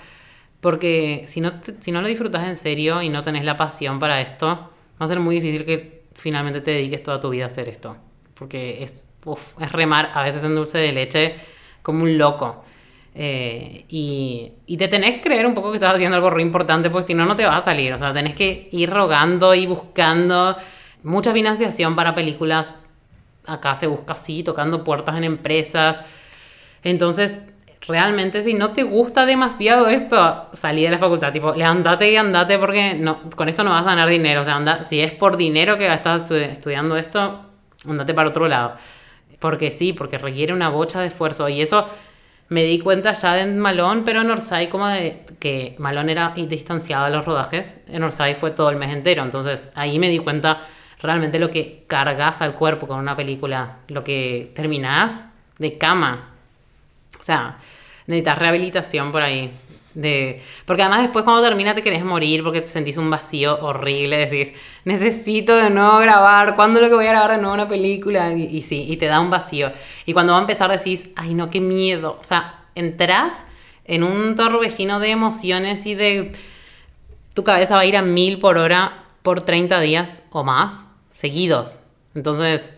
[0.59, 4.21] porque si no, si no lo disfrutas en serio y no tenés la pasión para
[4.21, 7.69] esto, va a ser muy difícil que finalmente te dediques toda tu vida a hacer
[7.69, 7.95] esto.
[8.33, 9.07] Porque es
[9.71, 11.35] remar a veces en dulce de leche
[11.83, 12.64] como un loco.
[13.17, 16.89] Eh, y, y, te tenés que creer un poco que estás haciendo algo re importante,
[16.89, 17.93] porque si no, no te vas a salir.
[17.93, 20.57] O sea, tenés que ir rogando y buscando
[21.03, 22.81] mucha financiación para películas.
[23.47, 26.01] Acá se busca así, tocando puertas en empresas.
[26.83, 27.39] Entonces,
[27.87, 32.57] realmente si no te gusta demasiado esto, salí de la facultad, tipo, levántate y andate
[32.57, 35.37] porque no, con esto no vas a ganar dinero, o sea, anda, si es por
[35.37, 37.45] dinero que estás estudiando esto,
[37.87, 38.75] andate para otro lado.
[39.39, 41.87] Porque sí, porque requiere una bocha de esfuerzo y eso
[42.49, 47.05] me di cuenta ya en Malón, pero en Orsay como de que Malón era distanciado
[47.05, 50.67] de los rodajes, en Orsay fue todo el mes entero, entonces ahí me di cuenta
[51.01, 55.25] realmente lo que cargas al cuerpo con una película, lo que terminás
[55.57, 56.29] de cama.
[57.19, 57.57] O sea,
[58.07, 59.51] necesitas rehabilitación por ahí.
[59.95, 60.43] De...
[60.65, 64.53] Porque además después cuando termina te querés morir porque te sentís un vacío horrible, decís,
[64.83, 68.33] necesito de nuevo grabar, ¿cuándo es lo que voy a grabar de nuevo una película?
[68.33, 69.71] Y, sí, y te da un vacío.
[70.05, 72.19] Y cuando va a empezar decís, ay no, qué miedo.
[72.21, 73.43] O sea, entras
[73.85, 76.33] en un torbellino de emociones y de...
[77.33, 81.79] Tu cabeza va a ir a mil por hora por 30 días o más seguidos.
[82.13, 82.71] Entonces,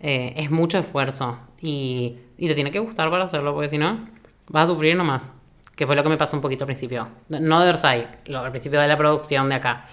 [0.00, 4.08] eh, es mucho esfuerzo y, y te tiene que gustar para hacerlo, porque si no
[4.48, 5.30] vas a sufrir nomás.
[5.76, 7.08] Que fue lo que me pasó un poquito al principio.
[7.28, 9.86] No de Orsay, al principio de la producción de acá.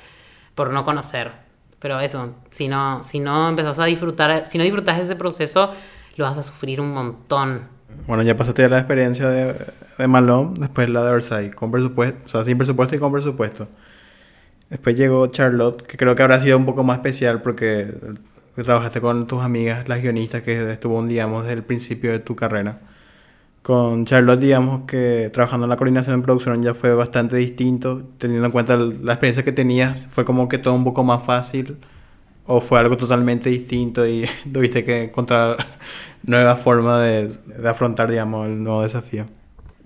[0.56, 1.32] Por no conocer.
[1.80, 5.74] Pero eso, si no, si no empezás a disfrutar, si no disfrutas ese proceso,
[6.16, 7.62] lo vas a sufrir un montón.
[8.08, 9.56] Bueno, ya pasaste la experiencia de,
[9.98, 13.68] de Malone, después la de Orsay, con presupuesto, o sea, sin presupuesto y con presupuesto.
[14.70, 17.94] Después llegó Charlotte, que creo que habrá sido un poco más especial porque
[18.56, 22.80] trabajaste con tus amigas, las guionistas, que estuvo, digamos, desde el principio de tu carrera.
[23.68, 28.46] Con Charlotte, digamos que trabajando en la coordinación de producción ya fue bastante distinto, teniendo
[28.46, 31.76] en cuenta la experiencia que tenías, fue como que todo un poco más fácil
[32.46, 35.58] o fue algo totalmente distinto y tuviste que encontrar
[36.24, 39.26] nuevas formas de, de afrontar, digamos, el nuevo desafío.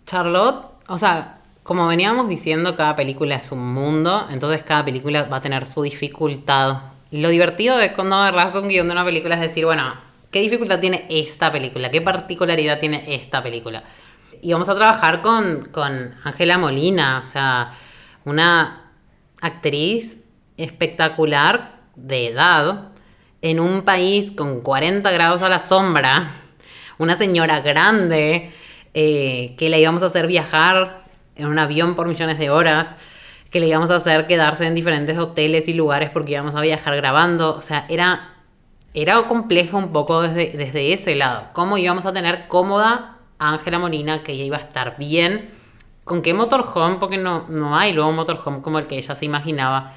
[0.06, 5.38] Charlotte, o sea, como veníamos diciendo, cada película es un mundo, entonces cada película va
[5.38, 6.82] a tener su dificultad.
[7.10, 10.80] Lo divertido de cuando agarras un guion de una película es decir, bueno, ¿Qué dificultad
[10.80, 11.92] tiene esta película?
[11.92, 13.84] ¿Qué particularidad tiene esta película?
[14.42, 17.74] Y vamos a trabajar con Ángela Molina, o sea,
[18.26, 18.92] una
[19.42, 20.24] actriz
[20.58, 22.92] espectacular de edad
[23.42, 26.32] en un país con 40 grados a la sombra,
[26.98, 28.52] una señora grande
[28.94, 31.06] eh, que le íbamos a hacer viajar
[31.36, 32.96] en un avión por millones de horas,
[33.50, 36.96] que le íbamos a hacer quedarse en diferentes hoteles y lugares porque íbamos a viajar
[36.96, 37.56] grabando.
[37.56, 38.31] O sea, era,
[38.94, 41.46] era complejo un poco desde, desde ese lado.
[41.54, 45.50] ¿Cómo íbamos a tener cómoda a Ángela Molina, que ella iba a estar bien?
[46.04, 46.98] ¿Con qué motorhome?
[46.98, 49.94] Porque no, no hay luego motorhome como el que ella se imaginaba.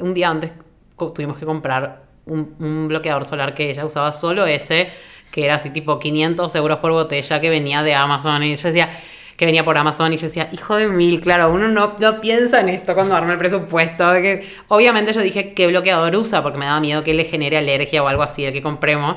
[0.00, 0.52] Un día antes
[0.96, 4.90] tuvimos que comprar un, un bloqueador solar que ella usaba solo ese,
[5.32, 8.44] que era así tipo 500 euros por botella, que venía de Amazon.
[8.44, 8.90] Y yo decía,
[9.38, 12.58] que venía por Amazon y yo decía, hijo de mil, claro, uno no, no piensa
[12.58, 14.12] en esto cuando arma el presupuesto.
[14.14, 18.02] Que, obviamente yo dije qué bloqueador usa porque me daba miedo que le genere alergia
[18.02, 19.16] o algo así el que compremos.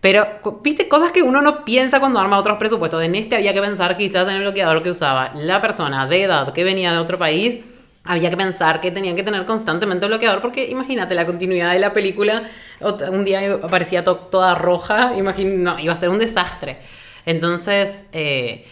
[0.00, 0.26] Pero,
[0.64, 3.00] viste, cosas que uno no piensa cuando arma otros presupuestos.
[3.04, 6.52] En este había que pensar quizás en el bloqueador que usaba la persona de edad
[6.52, 7.60] que venía de otro país.
[8.02, 11.92] Había que pensar que tenían que tener constantemente bloqueador porque imagínate la continuidad de la
[11.92, 12.50] película.
[12.80, 16.78] Un día aparecía toda roja, no, iba a ser un desastre.
[17.24, 18.66] Entonces, eh,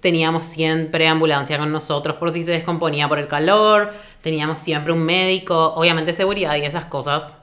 [0.00, 3.92] teníamos siempre ambulancia con nosotros por si se descomponía por el calor,
[4.22, 7.34] teníamos siempre un médico, obviamente seguridad y esas cosas,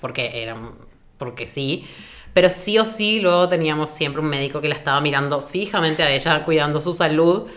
[0.00, 0.70] porque eran,
[1.18, 1.84] porque sí,
[2.32, 6.10] pero sí o sí luego teníamos siempre un médico que la estaba mirando fijamente a
[6.10, 7.48] ella, cuidando su salud.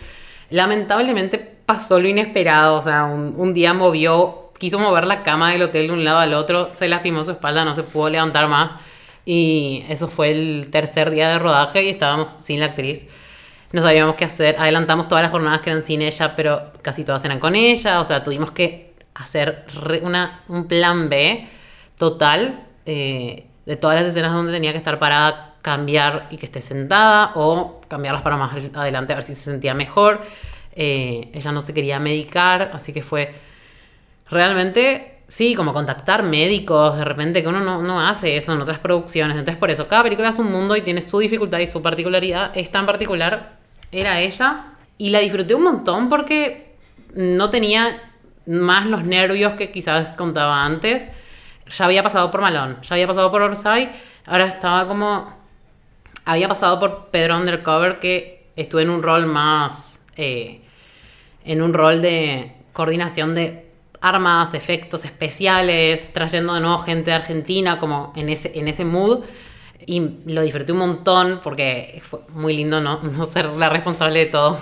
[0.49, 5.61] Lamentablemente pasó lo inesperado, o sea, un, un día movió, quiso mover la cama del
[5.61, 8.71] hotel de un lado al otro, se lastimó su espalda, no se pudo levantar más.
[9.25, 13.05] Y eso fue el tercer día de rodaje y estábamos sin la actriz
[13.71, 14.55] no sabíamos qué hacer.
[14.57, 17.99] Adelantamos todas las jornadas que eran sin ella, pero casi todas eran con ella.
[17.99, 19.65] O sea, tuvimos que hacer
[20.01, 21.47] una, un plan B
[21.97, 26.61] total eh, de todas las escenas donde tenía que estar parada, cambiar y que esté
[26.61, 30.21] sentada o cambiarlas para más adelante a ver si se sentía mejor.
[30.73, 33.35] Eh, ella no se quería medicar, así que fue
[34.29, 38.79] realmente, sí, como contactar médicos, de repente que uno no, no hace eso en otras
[38.79, 39.37] producciones.
[39.37, 42.57] Entonces por eso, cada película es un mundo y tiene su dificultad y su particularidad.
[42.57, 43.58] Es tan particular
[43.91, 44.65] era ella.
[44.97, 46.75] Y la disfruté un montón porque
[47.13, 48.01] no tenía
[48.45, 51.07] más los nervios que quizás contaba antes.
[51.71, 53.91] Ya había pasado por Malón, ya había pasado por Orsay,
[54.25, 55.37] ahora estaba como...
[56.25, 60.03] Había pasado por Pedro Undercover que estuve en un rol más...
[60.15, 60.61] Eh,
[61.45, 63.69] en un rol de coordinación de
[64.01, 69.23] armas, efectos especiales, trayendo de nuevo gente de Argentina, como en ese, en ese mood
[69.85, 74.25] y lo disfruté un montón porque fue muy lindo no, no ser la responsable de
[74.27, 74.57] todo.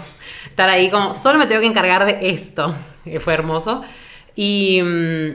[0.45, 2.73] Estar ahí como, solo me tengo que encargar de esto.
[3.19, 3.83] fue hermoso.
[4.35, 5.29] Y mm,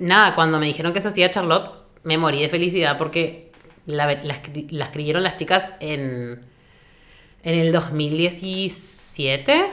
[0.00, 1.70] nada, cuando me dijeron que se hacía Charlotte,
[2.04, 3.50] me morí de felicidad porque
[3.86, 6.42] la, la, escribieron las chicas en,
[7.42, 9.66] en el 2017,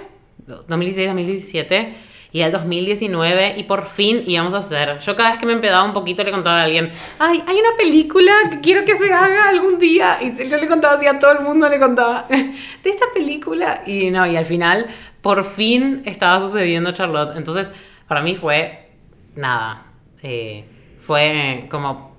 [0.48, 1.94] 2016-2017
[2.36, 5.00] y al 2019 y por fin íbamos a hacer.
[5.00, 7.78] Yo cada vez que me empedaba un poquito le contaba a alguien, ay, hay una
[7.78, 10.18] película que quiero que se haga algún día.
[10.22, 13.84] Y yo le contaba así a todo el mundo, le contaba de esta película.
[13.86, 14.88] Y no, y al final
[15.22, 17.38] por fin estaba sucediendo Charlotte.
[17.38, 17.72] Entonces,
[18.06, 18.90] para mí fue
[19.38, 19.86] nada.
[20.22, 20.66] Eh,
[21.00, 22.18] fue como,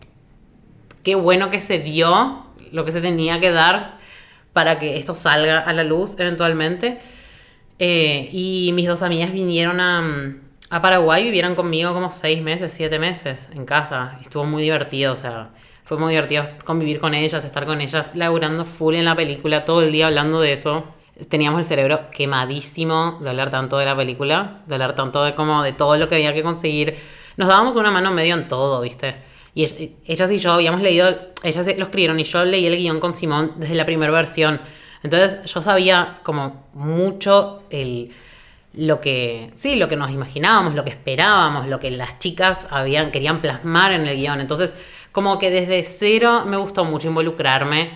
[1.02, 3.98] qué bueno que se dio lo que se tenía que dar
[4.54, 7.00] para que esto salga a la luz eventualmente.
[7.78, 10.36] Eh, y mis dos amigas vinieron a,
[10.70, 14.18] a Paraguay, vivieron conmigo como seis meses, siete meses en casa.
[14.22, 15.50] Estuvo muy divertido, o sea,
[15.84, 19.82] fue muy divertido convivir con ellas, estar con ellas, laburando full en la película, todo
[19.82, 20.84] el día hablando de eso.
[21.28, 25.62] Teníamos el cerebro quemadísimo de hablar tanto de la película, de hablar tanto de como
[25.62, 26.96] de todo lo que había que conseguir.
[27.36, 29.16] Nos dábamos una mano medio en todo, ¿viste?
[29.54, 29.64] Y
[30.06, 31.08] ellas y yo habíamos leído,
[31.42, 34.60] ellas lo escribieron y yo leí el guion con Simón desde la primera versión.
[35.06, 38.12] Entonces yo sabía como mucho el,
[38.74, 43.10] lo que, sí, lo que nos imaginábamos, lo que esperábamos, lo que las chicas habían,
[43.10, 44.40] querían plasmar en el guion.
[44.40, 44.74] Entonces,
[45.12, 47.90] como que desde cero me gustó mucho involucrarme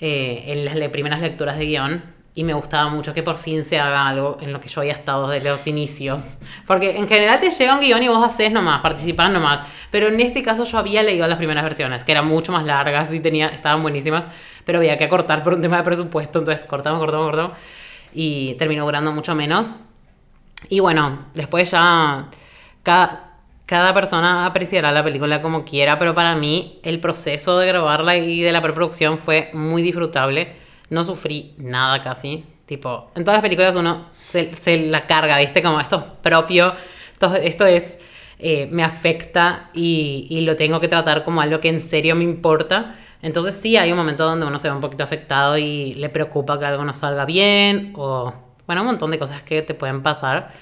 [0.00, 3.78] eh, en las primeras lecturas de guion y me gustaba mucho que por fin se
[3.78, 6.38] haga algo en lo que yo había estado desde los inicios.
[6.66, 9.60] Porque en general te llega un guion y vos haces nomás, participás nomás.
[9.90, 13.12] Pero en este caso yo había leído las primeras versiones, que eran mucho más largas
[13.12, 14.26] y tenía, estaban buenísimas,
[14.64, 17.58] pero había que acortar por un tema de presupuesto, entonces cortamos, cortamos, cortamos.
[18.14, 19.74] Y terminó durando mucho menos.
[20.70, 22.30] Y bueno, después ya
[22.82, 23.34] cada,
[23.66, 28.40] cada persona apreciará la película como quiera, pero para mí el proceso de grabarla y
[28.40, 30.59] de la preproducción fue muy disfrutable
[30.90, 32.44] no sufrí nada casi.
[32.66, 35.62] Tipo, en todas las películas uno se, la carga, ¿viste?
[35.62, 36.74] Como esto es propio,
[37.12, 37.98] esto, esto es,
[38.70, 42.96] me afecta y, y, lo tengo que tratar como algo que en serio me importa.
[43.22, 46.58] Entonces sí hay un momento donde uno se ve un poquito afectado y le preocupa
[46.58, 48.32] que algo no salga bien o,
[48.66, 50.52] bueno, un montón de cosas que te pueden pasar.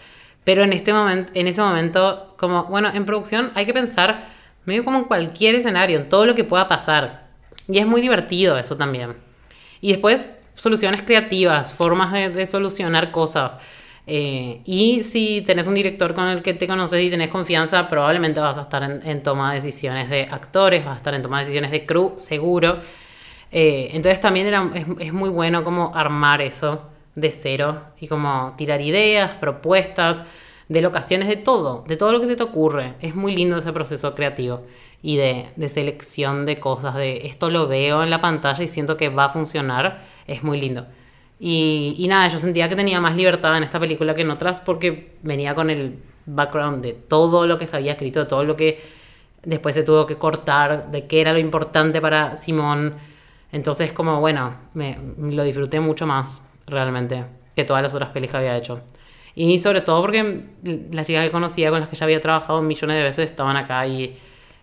[0.44, 4.28] Pero en, este momento, en ese momento, como, bueno, en producción hay que pensar
[4.64, 7.28] medio como en cualquier escenario, en todo lo que pueda pasar.
[7.68, 9.27] Y es muy divertido eso también.
[9.80, 13.56] Y después, soluciones creativas, formas de, solucionar cosas.
[14.06, 18.40] Eh, y si tenés un director con el que te conoces y tenés confianza, probablemente
[18.40, 21.44] vas a estar en, toma de decisiones de actores, vas a estar en toma de
[21.44, 22.78] decisiones de crew, seguro.
[23.52, 28.54] Eh, entonces también era, es, es, muy bueno como armar eso de cero y como
[28.56, 30.22] tirar ideas, propuestas
[30.68, 32.94] de locaciones, de todo, de todo lo que se te ocurre.
[33.00, 34.62] Es muy lindo ese proceso creativo
[35.02, 38.96] y de, de, selección de cosas, de esto lo veo en la pantalla y siento
[38.96, 40.86] que va a funcionar, es muy lindo.
[41.40, 44.60] Y, y nada, yo sentía que tenía más libertad en esta película que en otras
[44.60, 48.56] porque venía con el background de todo lo que se había escrito, de todo lo
[48.56, 48.80] que
[49.44, 52.94] después se tuvo que cortar, de qué era lo importante para Simón.
[53.52, 57.24] Entonces, como bueno, me, lo disfruté mucho más realmente
[57.56, 58.80] que todas las otras pelis que había hecho.
[59.40, 60.46] Y sobre todo porque
[60.90, 63.86] las chicas que conocía, con las que ya había trabajado millones de veces, estaban acá
[63.86, 64.18] y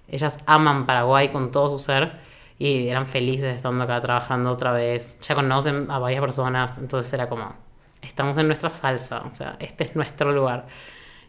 [0.09, 2.11] ellas aman Paraguay con todo su ser
[2.59, 5.17] y eran felices estando acá trabajando otra vez.
[5.21, 7.55] Ya conocen a varias personas, entonces era como,
[8.01, 10.67] estamos en nuestra salsa, o sea, este es nuestro lugar.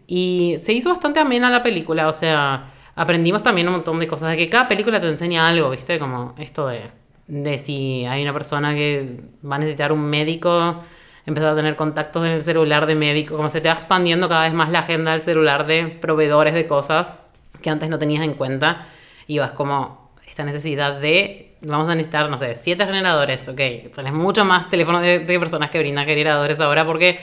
[0.09, 4.32] Y se hizo bastante amena la película, o sea, aprendimos también un montón de cosas,
[4.32, 6.01] de que cada película te enseña algo, ¿viste?
[6.01, 6.90] Como esto de,
[7.28, 10.82] de si hay una persona que va a necesitar un médico
[11.27, 14.43] empezar a tener contactos en el celular de médico, como se te va expandiendo cada
[14.43, 17.16] vez más la agenda del celular de proveedores de cosas
[17.61, 18.87] que antes no tenías en cuenta
[19.27, 24.12] y vas como esta necesidad de, vamos a necesitar, no sé, siete generadores, ok, tienes
[24.12, 27.18] mucho más teléfonos de, personas que brindan generadores ahora porque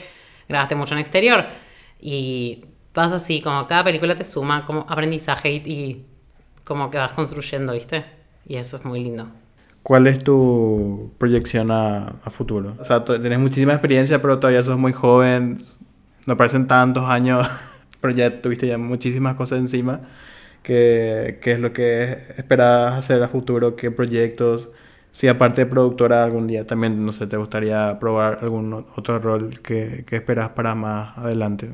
[0.48, 1.46] grabaste mucho en exterior
[1.98, 6.06] y vas así, como cada película te suma como aprendizaje y, y
[6.62, 8.04] como que vas construyendo, ¿viste?
[8.46, 9.28] Y eso es muy lindo.
[9.84, 12.74] ¿Cuál es tu proyección a, futuro?
[12.78, 15.58] O sea, tienes muchísima experiencia, pero todavía sos muy joven,
[16.24, 17.46] no parecen tantos años,
[18.00, 20.00] pero ya tuviste ya muchísimas cosas encima.
[20.62, 23.76] ¿Qué, qué es lo que esperas hacer a futuro?
[23.76, 24.70] ¿Qué proyectos?
[25.12, 29.60] Si aparte de productora algún día también, no sé, te gustaría probar algún otro rol
[29.60, 31.70] que, que esperas para más adelante.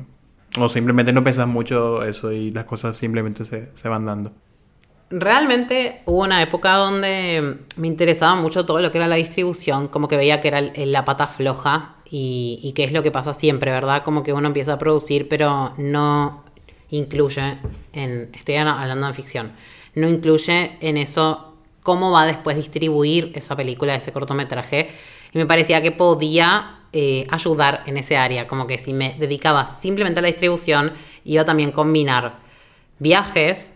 [0.59, 4.33] O simplemente no pensas mucho eso y las cosas simplemente se, se van dando
[5.11, 10.07] realmente hubo una época donde me interesaba mucho todo lo que era la distribución, como
[10.07, 14.03] que veía que era la pata floja y, que es lo que pasa siempre, ¿verdad?
[14.03, 16.43] Como que uno empieza a producir, pero no
[16.89, 17.57] incluye
[17.93, 19.53] en, estoy hablando de ficción,
[19.95, 24.89] no incluye en eso cómo va después distribuir esa película, ese cortometraje.
[25.33, 29.65] Y me parecía que podía eh, ayudar en ese área, como que si me dedicaba
[29.65, 30.91] simplemente a la distribución,
[31.23, 32.39] iba también a combinar
[32.99, 33.73] viajes,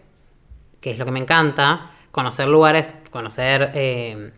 [0.80, 4.32] que es lo que me encanta, conocer lugares, conocer eh,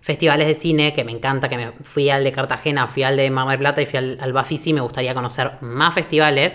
[0.00, 3.30] festivales de cine, que me encanta, que me fui al de Cartagena, fui al de
[3.30, 6.54] Mar del Plata y fui al, al Bafisi, me gustaría conocer más festivales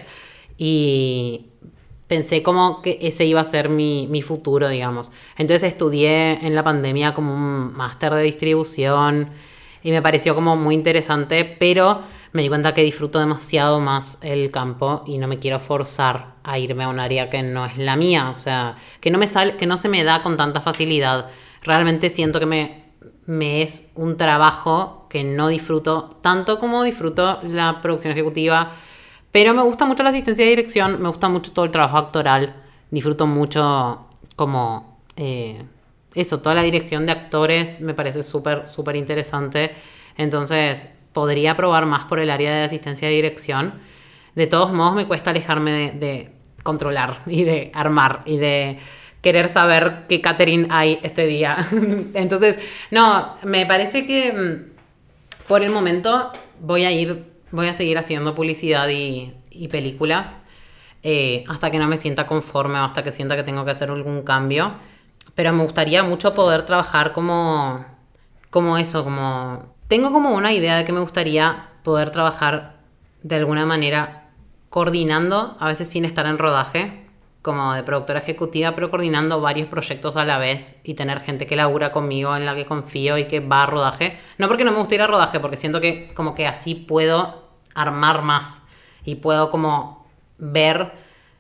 [0.58, 1.48] y
[2.12, 5.14] pensé como que ese iba a ser mi, mi futuro, digamos.
[5.38, 9.30] Entonces estudié en la pandemia como un máster de distribución
[9.82, 12.02] y me pareció como muy interesante, pero
[12.34, 16.58] me di cuenta que disfruto demasiado más el campo y no me quiero forzar a
[16.58, 19.58] irme a un área que no es la mía, o sea, que no me sale,
[19.58, 21.30] que no se me da con tanta facilidad.
[21.62, 22.84] Realmente siento que me,
[23.26, 28.72] me es un trabajo que no disfruto tanto como disfruto la producción ejecutiva,
[29.32, 32.56] pero me gusta mucho la asistencia de dirección, me gusta mucho todo el trabajo actoral,
[32.90, 35.62] disfruto mucho como eh,
[36.14, 39.72] eso, toda la dirección de actores me parece súper, súper interesante.
[40.18, 43.74] Entonces, podría probar más por el área de asistencia de dirección.
[44.36, 46.32] De todos modos, me cuesta alejarme de,
[46.64, 48.78] controlar y de armar y de
[49.22, 51.68] querer saber qué catering hay este día.
[52.14, 52.60] Entonces,
[52.92, 58.36] no, me parece que mm, por el momento voy a ir, voy a seguir haciendo
[58.36, 59.34] publicidad y,
[59.70, 60.38] películas
[61.04, 63.90] eh, hasta que no me sienta conforme o hasta que sienta que tengo que hacer
[63.90, 64.74] algún cambio.
[65.36, 67.86] Pero me gustaría mucho poder trabajar como,
[68.50, 72.78] como eso, como tengo como una idea de que me gustaría poder trabajar
[73.24, 74.30] de alguna manera
[74.70, 77.10] coordinando, a veces sin estar en rodaje,
[77.42, 81.58] como de productora ejecutiva, pero coordinando varios proyectos a la vez y tener gente que
[81.58, 84.18] labura conmigo, en la que confío y que va a rodaje.
[84.38, 87.50] No porque no me guste ir a rodaje, porque siento que como que así puedo
[87.76, 88.62] armar más
[89.04, 90.94] y puedo como ver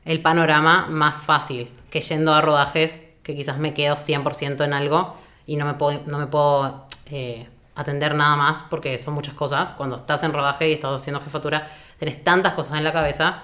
[0.03, 5.15] el panorama más fácil que yendo a rodajes que quizás me quedo 100% en algo
[5.47, 9.73] y no me puedo, no me puedo eh, atender nada más porque son muchas cosas.
[9.73, 11.67] Cuando estás en rodaje y estás haciendo jefatura,
[11.97, 13.43] tenés tantas cosas en la cabeza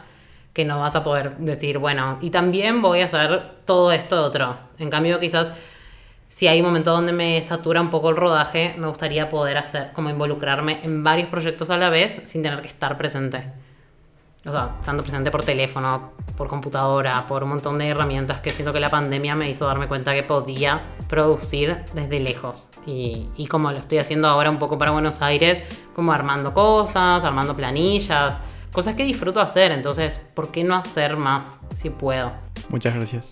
[0.54, 4.58] que no vas a poder decir, bueno, y también voy a hacer todo esto otro.
[4.80, 5.54] En cambio, quizás
[6.30, 9.92] si hay un momento donde me satura un poco el rodaje, me gustaría poder hacer,
[9.94, 13.52] como involucrarme en varios proyectos a la vez sin tener que estar presente.
[14.48, 18.72] O sea, estando presente por teléfono, por computadora, por un montón de herramientas que siento
[18.72, 22.70] que la pandemia me hizo darme cuenta que podía producir desde lejos.
[22.86, 25.62] Y, y como lo estoy haciendo ahora un poco para Buenos Aires,
[25.94, 28.40] como armando cosas, armando planillas,
[28.72, 29.72] cosas que disfruto hacer.
[29.72, 32.32] Entonces, ¿por qué no hacer más si puedo?
[32.70, 33.26] Muchas gracias.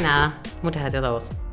[0.00, 1.43] Nada, muchas gracias a vos.